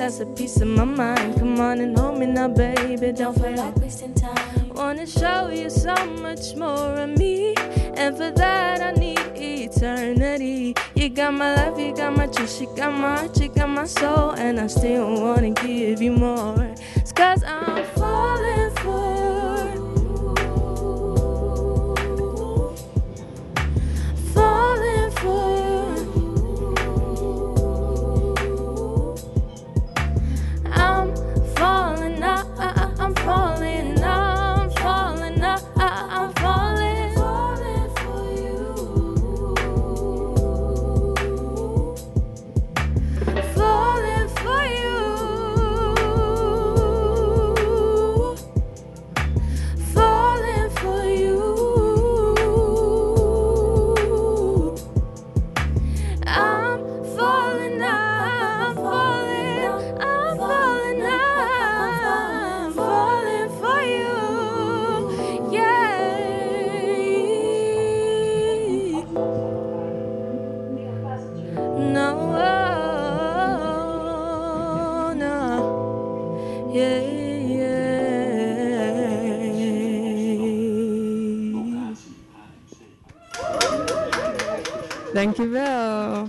that's 0.00 0.18
a 0.18 0.24
piece 0.24 0.58
of 0.62 0.68
my 0.68 0.84
mind. 0.84 1.38
Come 1.38 1.60
on 1.60 1.78
and 1.78 1.98
hold 1.98 2.18
me 2.18 2.24
now, 2.24 2.48
baby, 2.48 3.12
don't 3.12 3.38
feel 3.38 3.54
like 3.54 3.76
wasting 3.76 4.14
time. 4.14 4.70
Wanna 4.70 5.06
show 5.06 5.50
you 5.52 5.68
so 5.68 5.94
much 6.22 6.56
more 6.56 6.94
of 6.94 7.10
me, 7.18 7.54
and 7.96 8.16
for 8.16 8.30
that 8.30 8.80
I 8.80 8.92
need 8.92 9.20
eternity. 9.36 10.74
You 10.94 11.10
got 11.10 11.34
my 11.34 11.54
life, 11.54 11.78
you 11.78 11.94
got 11.94 12.16
my 12.16 12.26
truth, 12.28 12.62
you 12.62 12.74
got 12.74 12.94
my 12.94 13.16
heart, 13.18 13.38
you 13.38 13.50
got 13.50 13.68
my 13.68 13.84
soul, 13.84 14.30
and 14.30 14.58
I 14.58 14.68
still 14.68 15.20
wanna 15.20 15.50
give 15.50 16.00
you 16.00 16.12
more. 16.12 16.69
Dankjewel. 85.24 86.22
Oh, 86.22 86.28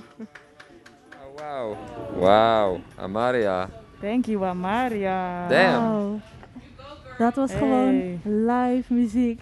wauw. 1.37 1.77
Wauw, 2.19 2.79
Amaria. 2.99 3.69
Thank 4.01 4.25
you, 4.25 4.45
Amaria. 4.45 5.47
Damn. 5.47 6.21
Dat 7.17 7.35
was 7.35 7.51
Hey. 7.51 7.59
gewoon 7.59 8.19
live 8.23 8.93
muziek. 8.93 9.41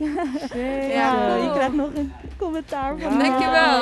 ja, 0.94 1.36
je 1.36 1.50
krijgt 1.54 1.74
nog 1.74 1.90
een 1.96 2.12
commentaar 2.38 2.98
van 3.00 3.18
mij. 3.18 3.30
Dankjewel. 3.30 3.82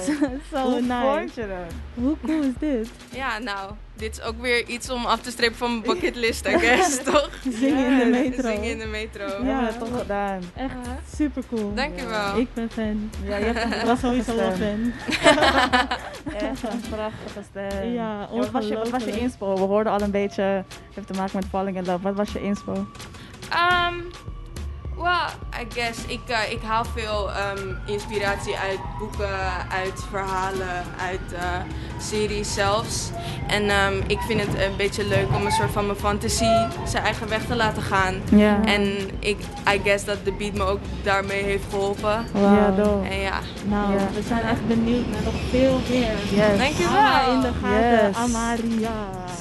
Zo 0.52 0.58
Hoe 0.70 0.80
nice. 0.80 1.16
vond 1.18 1.34
je 1.34 1.46
dat? 1.46 1.74
Hoe 2.04 2.16
cool 2.26 2.42
is 2.42 2.54
dit? 2.58 2.90
Ja, 3.12 3.38
nou, 3.38 3.72
dit 3.96 4.18
is 4.18 4.22
ook 4.22 4.40
weer 4.40 4.66
iets 4.68 4.90
om 4.90 5.04
af 5.06 5.20
te 5.20 5.30
strepen 5.30 5.56
van 5.56 5.70
mijn 5.70 5.82
bucketlist, 5.82 6.46
I 6.46 6.58
guess, 6.58 7.02
toch? 7.12 7.30
Zingen 7.50 7.90
in 7.90 7.98
de 7.98 8.18
metro. 8.18 8.48
Zingen 8.50 8.70
in 8.70 8.78
de 8.78 8.86
metro. 8.86 9.44
Ja. 9.44 9.72
toch 9.78 9.98
gedaan. 9.98 10.40
Echt 10.54 10.74
super 11.16 11.42
cool. 11.48 11.74
Dankjewel. 11.74 12.38
Ik 12.38 12.54
ben 12.54 12.70
fan. 12.70 13.10
Ja, 13.24 13.36
je 13.36 13.44
hebt 13.44 13.84
was 13.86 14.00
sowieso 14.00 14.36
wel 14.36 14.52
fan. 14.52 14.92
Echt 16.48 16.62
een 16.62 16.80
prachtige 16.90 17.42
stem. 17.50 17.92
Ja, 17.92 18.28
wat, 18.32 18.50
was 18.50 18.68
je, 18.68 18.74
wat 18.74 18.90
was 18.90 19.04
je 19.04 19.18
inspo? 19.18 19.54
We 19.54 19.60
hoorden 19.60 19.92
al 19.92 20.00
een 20.00 20.10
beetje, 20.10 20.42
het 20.42 20.64
heeft 20.94 21.06
te 21.06 21.12
maken 21.12 21.36
met 21.36 21.46
Falling 21.50 21.76
in 21.76 21.84
Love. 21.84 22.02
Wat 22.02 22.14
was 22.14 22.32
je 22.32 22.42
inspo? 22.42 22.86
Ehm, 23.50 23.94
Well, 24.96 25.28
I 25.52 25.66
guess. 25.68 26.04
Ik, 26.06 26.28
eh, 26.28 26.52
ik 26.52 26.62
haal 26.62 26.84
veel 26.84 27.32
ehm, 27.32 27.74
inspiratie 27.86 28.56
uit 28.56 28.78
boeken, 28.98 29.68
uit 29.70 30.04
verhalen, 30.10 30.84
uit 31.00 31.32
eh, 31.32 31.60
series 31.98 32.54
zelfs. 32.54 33.10
En 33.46 33.68
ehm, 33.68 33.94
ik 34.06 34.18
vind 34.20 34.40
het 34.40 34.54
een 34.54 34.76
beetje 34.76 35.06
leuk 35.06 35.26
om 35.36 35.46
een 35.46 35.52
soort 35.52 35.70
van 35.70 35.86
mijn 35.86 35.98
fantasie 35.98 36.66
zijn 36.86 37.04
eigen 37.04 37.28
weg 37.28 37.44
te 37.46 37.56
laten 37.56 37.82
gaan. 37.82 38.14
Ja. 38.30 38.64
En 38.64 38.82
ik, 39.18 39.36
I 39.74 39.80
guess 39.84 40.04
dat 40.04 40.16
de 40.24 40.32
beat 40.32 40.52
me 40.54 40.64
ook 40.64 40.78
daarmee 41.02 41.42
heeft 41.42 41.64
geholpen. 41.70 42.24
Ja, 42.34 42.70
dope. 42.76 43.08
En 43.08 43.18
ja. 43.18 43.38
Nou, 43.64 43.92
Ja. 43.92 43.98
we 44.14 44.22
zijn 44.28 44.42
echt 44.42 44.66
benieuwd 44.68 45.06
naar 45.10 45.22
nog 45.24 45.34
veel 45.50 45.80
meer. 45.90 46.12
Yes. 46.30 46.58
Dankjewel. 46.58 46.92
Hou 47.02 47.34
in 47.34 47.40
de 47.40 47.50
gaten, 47.62 48.06
Yes. 48.08 48.16
Amaria. 48.16 48.90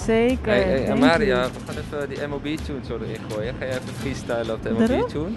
Zeker. 0.06 0.52
Hey, 0.54 0.92
Amaria, 0.92 1.26
you. 1.26 1.50
we 1.52 1.60
gaan 1.74 1.76
even 2.00 2.10
die 2.10 2.28
MOB-tune 2.28 2.80
zo 2.88 2.94
erin 3.02 3.18
gooien. 3.32 3.54
Ga 3.60 3.66
jij 3.66 3.74
even 3.76 3.94
freestylen 4.00 4.56
op 4.56 4.64
de? 4.64 4.70
MOB-tune? 4.72 5.30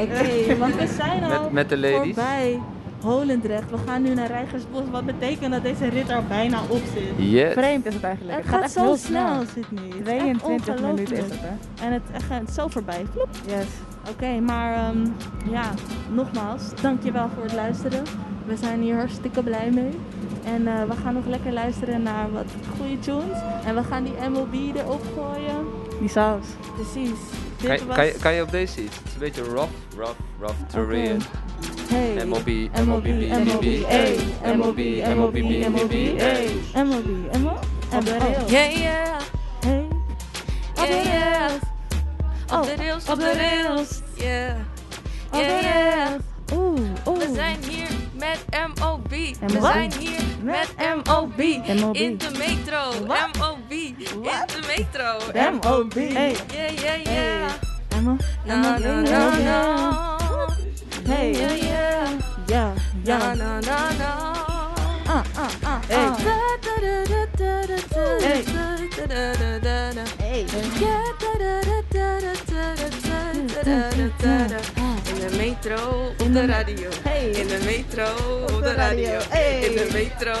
Oké, 0.00 0.56
want 0.58 0.74
we 0.74 0.86
zijn 0.96 1.22
al 1.24 1.28
Met- 1.42 1.52
met 1.52 1.68
de 1.68 1.78
ladies. 1.78 2.14
voorbij 2.14 2.60
Holendrecht. 3.00 3.70
We 3.70 3.76
gaan 3.86 4.02
nu 4.02 4.14
naar 4.14 4.26
Rijgersbos, 4.26 4.82
wat 4.90 5.06
betekent 5.06 5.52
dat 5.52 5.62
deze 5.62 5.88
rit 5.88 6.08
er 6.08 6.24
bijna 6.26 6.60
op 6.68 6.82
zit. 6.94 7.30
Yes. 7.30 7.52
Vreemd 7.52 7.86
is 7.86 7.94
het 7.94 8.02
eigenlijk. 8.02 8.36
Het 8.36 8.46
Het 8.46 8.54
gaat 8.54 8.62
echt 8.62 8.72
zo 8.72 8.82
heel 8.82 8.96
snel, 8.96 9.42
Sydney. 9.54 9.88
Is 9.88 10.06
echt 10.06 10.38
22 10.38 10.80
minuten 10.80 11.16
is 11.16 11.24
het, 11.24 11.40
hè? 11.40 11.84
En 11.86 11.92
het 11.92 12.02
echt 12.12 12.24
gaat 12.24 12.50
zo 12.52 12.68
voorbij. 12.68 13.04
Vloep. 13.12 13.28
Yes. 13.46 13.66
Oké, 14.10 14.40
maar 14.40 14.74
ehm, 14.74 15.06
ja, 15.50 15.70
nogmaals, 16.12 16.62
dankjewel 16.82 17.28
voor 17.34 17.42
het 17.42 17.52
luisteren. 17.52 18.02
We 18.46 18.56
zijn 18.56 18.80
hier 18.80 18.94
hartstikke 18.94 19.42
blij 19.42 19.70
mee. 19.70 19.98
En 20.44 20.66
eh, 20.66 20.84
we 20.84 20.96
gaan 21.02 21.14
nog 21.14 21.26
lekker 21.26 21.52
luisteren 21.52 22.02
naar 22.02 22.32
wat 22.32 22.46
goede 22.78 22.98
tunes. 22.98 23.38
En 23.64 23.74
we 23.74 23.82
gaan 23.82 24.04
die 24.04 24.12
MLB 24.30 24.76
erop 24.76 25.02
gooien. 25.16 25.66
Die 26.00 26.08
saus. 26.08 26.46
Precies. 26.74 27.39
Kan, 27.62 27.76
je- 27.78 27.86
was... 27.86 27.96
kan, 27.96 28.06
je, 28.06 28.12
kan 28.12 28.34
je 28.34 28.42
op 28.42 28.50
deze 28.50 28.82
iets? 28.84 28.96
Het 28.96 29.06
is 29.06 29.12
een 29.12 29.18
beetje 29.18 29.42
rough, 29.42 29.72
rough, 29.96 30.18
rough 30.40 30.58
terrain. 30.66 31.20
Hey. 31.88 32.24
MOB, 32.26 32.46
MLB, 32.46 32.86
MOB, 32.86 33.06
MLB, 33.06 33.28
MLB, 33.38 33.86
hey. 33.86 34.16
MLB, 34.44 34.76
MLB, 35.04 35.36
MLB. 37.92 38.48
Yeah, 38.50 38.76
yeah. 38.76 39.20
Hey. 39.60 39.86
Op 40.74 40.86
de 40.86 40.92
Yeah, 40.92 41.04
yeah. 41.04 41.30
rails. 41.40 41.58
Op 42.52 42.64
de 42.64 42.74
rails, 42.76 43.08
op 43.08 43.18
de 43.18 43.32
rails. 43.32 44.00
Yeah. 44.14 44.56
Yeah, 45.32 45.60
yeah. 45.62 46.08
Oeh, 46.54 46.80
oeh. 47.06 47.18
We 47.18 47.30
zijn 47.34 47.56
hier 47.68 47.88
met 48.12 48.44
MOB. 48.78 49.10
We 49.10 49.58
zijn 49.60 49.92
hier 49.98 50.20
met 50.42 50.68
MOB. 51.04 51.38
MOB. 51.80 51.96
In 51.96 52.18
de 52.18 52.30
metro. 52.38 53.06
MOB. 53.06 53.70
In 53.70 53.94
de 53.98 54.59
metro. 54.80 55.18
MOB. 55.34 55.94
Hey. 55.94 56.36
Yeah, 56.54 56.70
yeah, 56.70 56.96
yeah. 56.96 57.52
Emma. 57.92 58.18
Na, 58.46 58.56
na, 58.78 59.02
na, 59.02 59.20
na. 59.38 59.58
Hey. 61.04 61.32
Yeah, 61.32 61.54
yeah. 61.54 62.18
Ja, 62.48 62.74
Na, 63.04 63.16
ja. 63.18 63.34
na, 63.34 63.60
na, 63.60 63.78
na. 64.00 64.10
Ah, 65.06 65.24
ah, 65.36 65.50
ah, 65.64 65.80
Hey. 65.88 66.04
ah. 66.06 66.16
Hey. 70.18 70.44
Hey. 70.60 70.80
In 75.10 75.18
de 75.20 75.36
metro, 75.36 76.12
op 76.18 76.32
de 76.32 76.46
radio. 76.46 76.88
Hey. 77.02 77.30
In 77.30 77.46
de 77.48 77.58
metro, 77.64 78.06
op 78.56 78.62
de 78.62 78.72
radio. 78.72 79.18
Hey. 79.28 79.60
In 79.60 79.72
de 79.76 79.88
metro, 79.92 80.32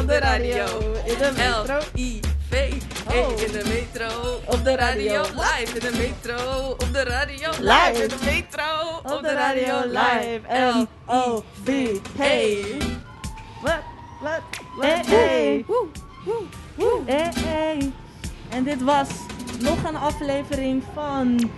op 0.00 0.08
de 0.08 0.18
radio. 0.18 0.64
In 1.04 1.18
de 1.18 1.32
metro. 1.36 1.78
L-I-V. 1.94 2.37
Hey, 2.50 2.72
Oh. 3.08 3.40
in 3.40 3.52
de 3.52 3.64
metro, 3.68 4.40
Op 4.46 4.64
de 4.64 4.76
radio. 4.76 5.20
Live 5.22 5.78
in 5.78 5.92
de 5.92 5.96
metro, 5.98 6.70
op 6.70 6.88
de 6.92 7.02
radio. 7.02 7.50
Live. 7.60 8.02
in 8.02 8.08
de 8.08 8.16
metro, 8.24 9.14
Op 9.16 9.22
de 9.22 9.32
radio 9.32 9.80
live. 9.86 10.40
M-O-B. 11.06 11.68
Hey. 12.18 12.64
Wat? 13.62 13.78
Wat? 14.20 14.40
Hey, 14.80 15.02
hey. 15.06 15.64
Hey, 17.06 17.32
hey. 17.44 17.92
En 18.48 18.64
dit 18.64 18.82
was 18.82 19.08
nog 19.60 19.84
een 19.88 19.96
aflevering 19.96 20.82
van 20.94 21.50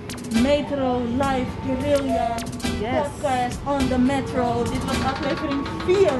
Metro 0.43 1.03
Live 1.19 1.51
Guerrilla 1.67 2.35
Yes. 2.81 3.09
Podcast 3.09 3.59
on 3.67 3.89
the 3.89 3.99
Metro. 3.99 4.63
Dit 4.63 4.85
was 4.85 5.05
aflevering 5.05 5.67
4. 5.85 6.11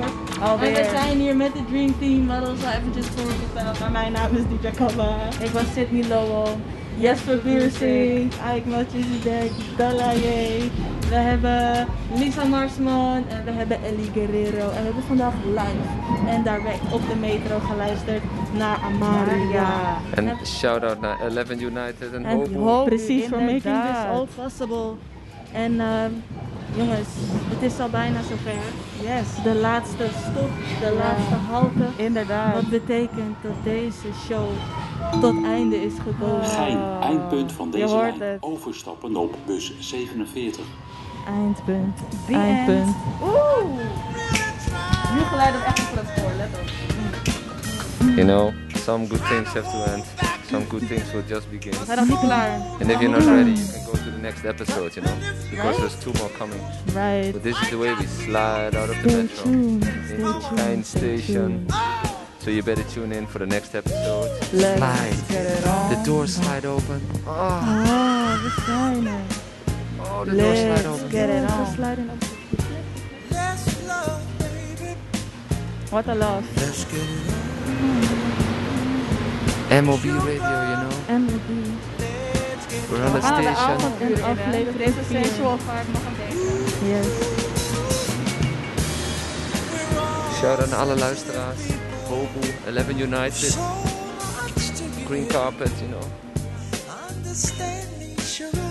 Alweer. 0.43 0.77
En 0.77 0.83
we 0.83 0.91
zijn 0.99 1.19
hier 1.19 1.37
met 1.37 1.53
het 1.53 1.69
Dream 1.69 1.99
Team. 1.99 2.27
We 2.27 2.33
hadden 2.33 2.51
ons 2.51 2.65
al 2.65 2.71
eventjes 2.71 3.07
voorgesteld. 3.07 3.79
Maar 3.79 3.91
mijn 3.91 4.13
naam 4.13 4.37
is 4.37 4.43
DJ 4.43 4.71
Kaba. 4.77 5.17
Ik 5.41 5.51
was 5.51 5.73
Sydney 5.73 6.09
Lowell. 6.09 6.57
Jesper 6.99 7.39
Biersing, 7.39 8.33
Ike 8.57 8.69
Melchizedek, 8.69 9.51
Dalla 9.77 10.13
J. 10.13 10.71
We 11.09 11.15
hebben 11.15 11.87
Lisa 12.15 12.45
Marsman 12.45 13.25
en 13.29 13.45
we 13.45 13.51
hebben 13.51 13.83
Ellie 13.83 14.11
Guerrero. 14.13 14.71
En 14.71 14.77
we 14.77 14.85
hebben 14.85 15.03
vandaag 15.03 15.35
live 15.45 16.29
en 16.29 16.43
direct 16.43 16.93
op 16.93 17.01
de 17.09 17.17
metro 17.21 17.59
geluisterd 17.59 18.23
naar 18.53 18.79
Amaria. 18.85 19.99
En 20.15 20.47
shout-out 20.47 21.01
naar 21.01 21.21
11 21.21 21.51
United 21.51 22.13
en 22.13 22.25
En 22.25 22.37
Hobo. 22.37 22.59
Hobo, 22.59 22.85
precies, 22.85 23.27
for 23.27 23.39
making 23.39 23.61
this 23.63 24.05
all 24.13 24.27
possible. 24.37 24.97
En 25.53 25.81
ehm, 25.81 26.11
jongens, 26.77 27.09
het 27.49 27.73
is 27.73 27.81
al 27.81 27.89
bijna 27.89 28.23
zover. 28.23 28.61
Yes. 29.01 29.43
De 29.43 29.55
laatste 29.55 30.07
stop, 30.21 30.51
de 30.81 30.97
laatste 30.99 31.35
halte. 31.35 32.03
Inderdaad. 32.03 32.55
Wat 32.55 32.69
betekent 32.69 33.37
dat 33.43 33.65
deze 33.65 34.07
show 34.27 34.49
tot 35.21 35.45
einde 35.45 35.83
is 35.83 35.93
gekomen. 36.05 36.45
Gein, 36.45 36.79
eindpunt 37.01 37.53
van 37.53 37.71
deze 37.71 37.97
lijn. 37.97 38.21
het. 38.21 38.43
Overstappen 38.43 39.17
op 39.17 39.37
bus 39.47 39.73
47. 39.79 40.65
Eindpunt. 41.27 41.97
The 42.27 42.33
Eindpunt. 42.35 42.79
end. 42.79 42.97
Oeh. 43.23 43.65
Nu 45.15 45.21
geluid 45.21 45.55
op 45.55 45.63
echt 45.63 45.79
een 45.79 45.99
het 45.99 46.07
spoor, 46.17 46.33
let 46.37 46.49
op. 46.61 46.69
You 48.17 48.27
know, 48.27 48.53
some 48.77 49.07
good 49.09 49.27
things 49.29 49.53
have 49.53 49.71
to 49.71 49.93
end. 49.93 50.30
Some 50.51 50.65
good 50.69 50.83
things 50.89 51.13
will 51.13 51.23
just 51.29 51.51
begin. 51.51 51.71
We 51.79 51.85
zijn 51.87 51.99
nog 51.99 52.09
niet 52.09 52.19
klaar. 52.19 52.51
And 52.81 52.91
if 52.91 53.01
you're 53.01 53.09
not 53.09 53.25
ready, 53.25 53.51
you 53.51 53.67
can 53.73 53.85
go 53.85 53.93
to 53.93 54.11
the 54.11 54.19
next 54.21 54.45
episode, 54.45 54.95
you 54.95 55.07
know? 55.07 55.17
Because 55.51 55.77
there's 55.79 55.99
two 56.03 56.13
more 56.19 56.31
coming. 56.39 56.61
Right. 56.95 57.33
But 57.33 57.43
this 57.43 57.61
is 57.63 57.69
the 57.69 57.77
way 57.79 57.95
we 57.95 58.07
slide 58.25 58.75
out 58.77 58.89
of 58.91 58.97
the 59.03 59.09
Stay 59.09 59.23
metro 59.23 59.43
tuned. 59.45 59.85
into 59.85 60.41
Stay 60.41 60.57
Gein 60.57 60.85
Station. 60.85 61.67
tuned. 61.67 61.73
So 62.39 62.51
you 62.51 62.63
better 62.63 62.85
tune 62.95 63.13
in 63.17 63.27
for 63.27 63.39
the 63.39 63.47
next 63.47 63.75
episode. 63.75 64.29
Let's 64.53 64.79
Slide. 64.79 65.15
get 65.29 65.47
it 65.59 65.67
on. 65.67 65.89
The 65.95 66.03
doors 66.05 66.35
slide 66.35 66.67
open. 66.69 67.01
Oh, 67.27 67.33
Oh, 67.33 68.43
we 68.43 68.51
zijn 68.67 69.07
er. 69.07 69.21
oh 70.01 70.25
the 70.25 70.31
doors 70.37 70.59
slide 70.59 70.69
Let's 70.69 70.87
open. 70.87 71.11
get 71.11 71.29
it 71.29 71.51
on. 71.51 71.59
on. 71.59 71.73
Sliding 71.75 72.11
op. 72.11 72.23
What 75.91 76.07
a 76.09 76.15
love. 76.15 76.45
MOB 79.71 80.05
radio, 80.05 80.57
you 80.71 80.77
know? 80.83 80.91
MLB. 81.09 81.49
We're 82.91 83.05
on 83.05 83.13
the 83.13 83.21
Ah, 83.23 83.37
de 83.37 83.43
station. 83.43 84.23
aflevering 84.25 84.77
Deze 84.77 84.93
vier. 85.09 85.25
sensual 85.25 85.59
vaart 85.59 85.93
mag 85.93 86.03
een 86.07 86.17
beetje. 86.17 86.89
Yes. 86.89 87.07
Shout 90.39 90.59
out 90.59 90.71
naar 90.71 90.79
alle 90.79 90.97
luisteraars. 90.97 91.59
Hobo, 92.09 92.39
11 92.67 92.89
United. 92.91 93.59
Green 95.07 95.27
carpet, 95.27 95.71
you 95.79 95.91
know. 95.91 96.03
understand 97.17 97.87
me, 97.99 98.15
sugar. 98.23 98.71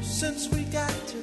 Since 0.00 0.48
we 0.50 0.64
got 0.72 0.92
together. 1.06 1.19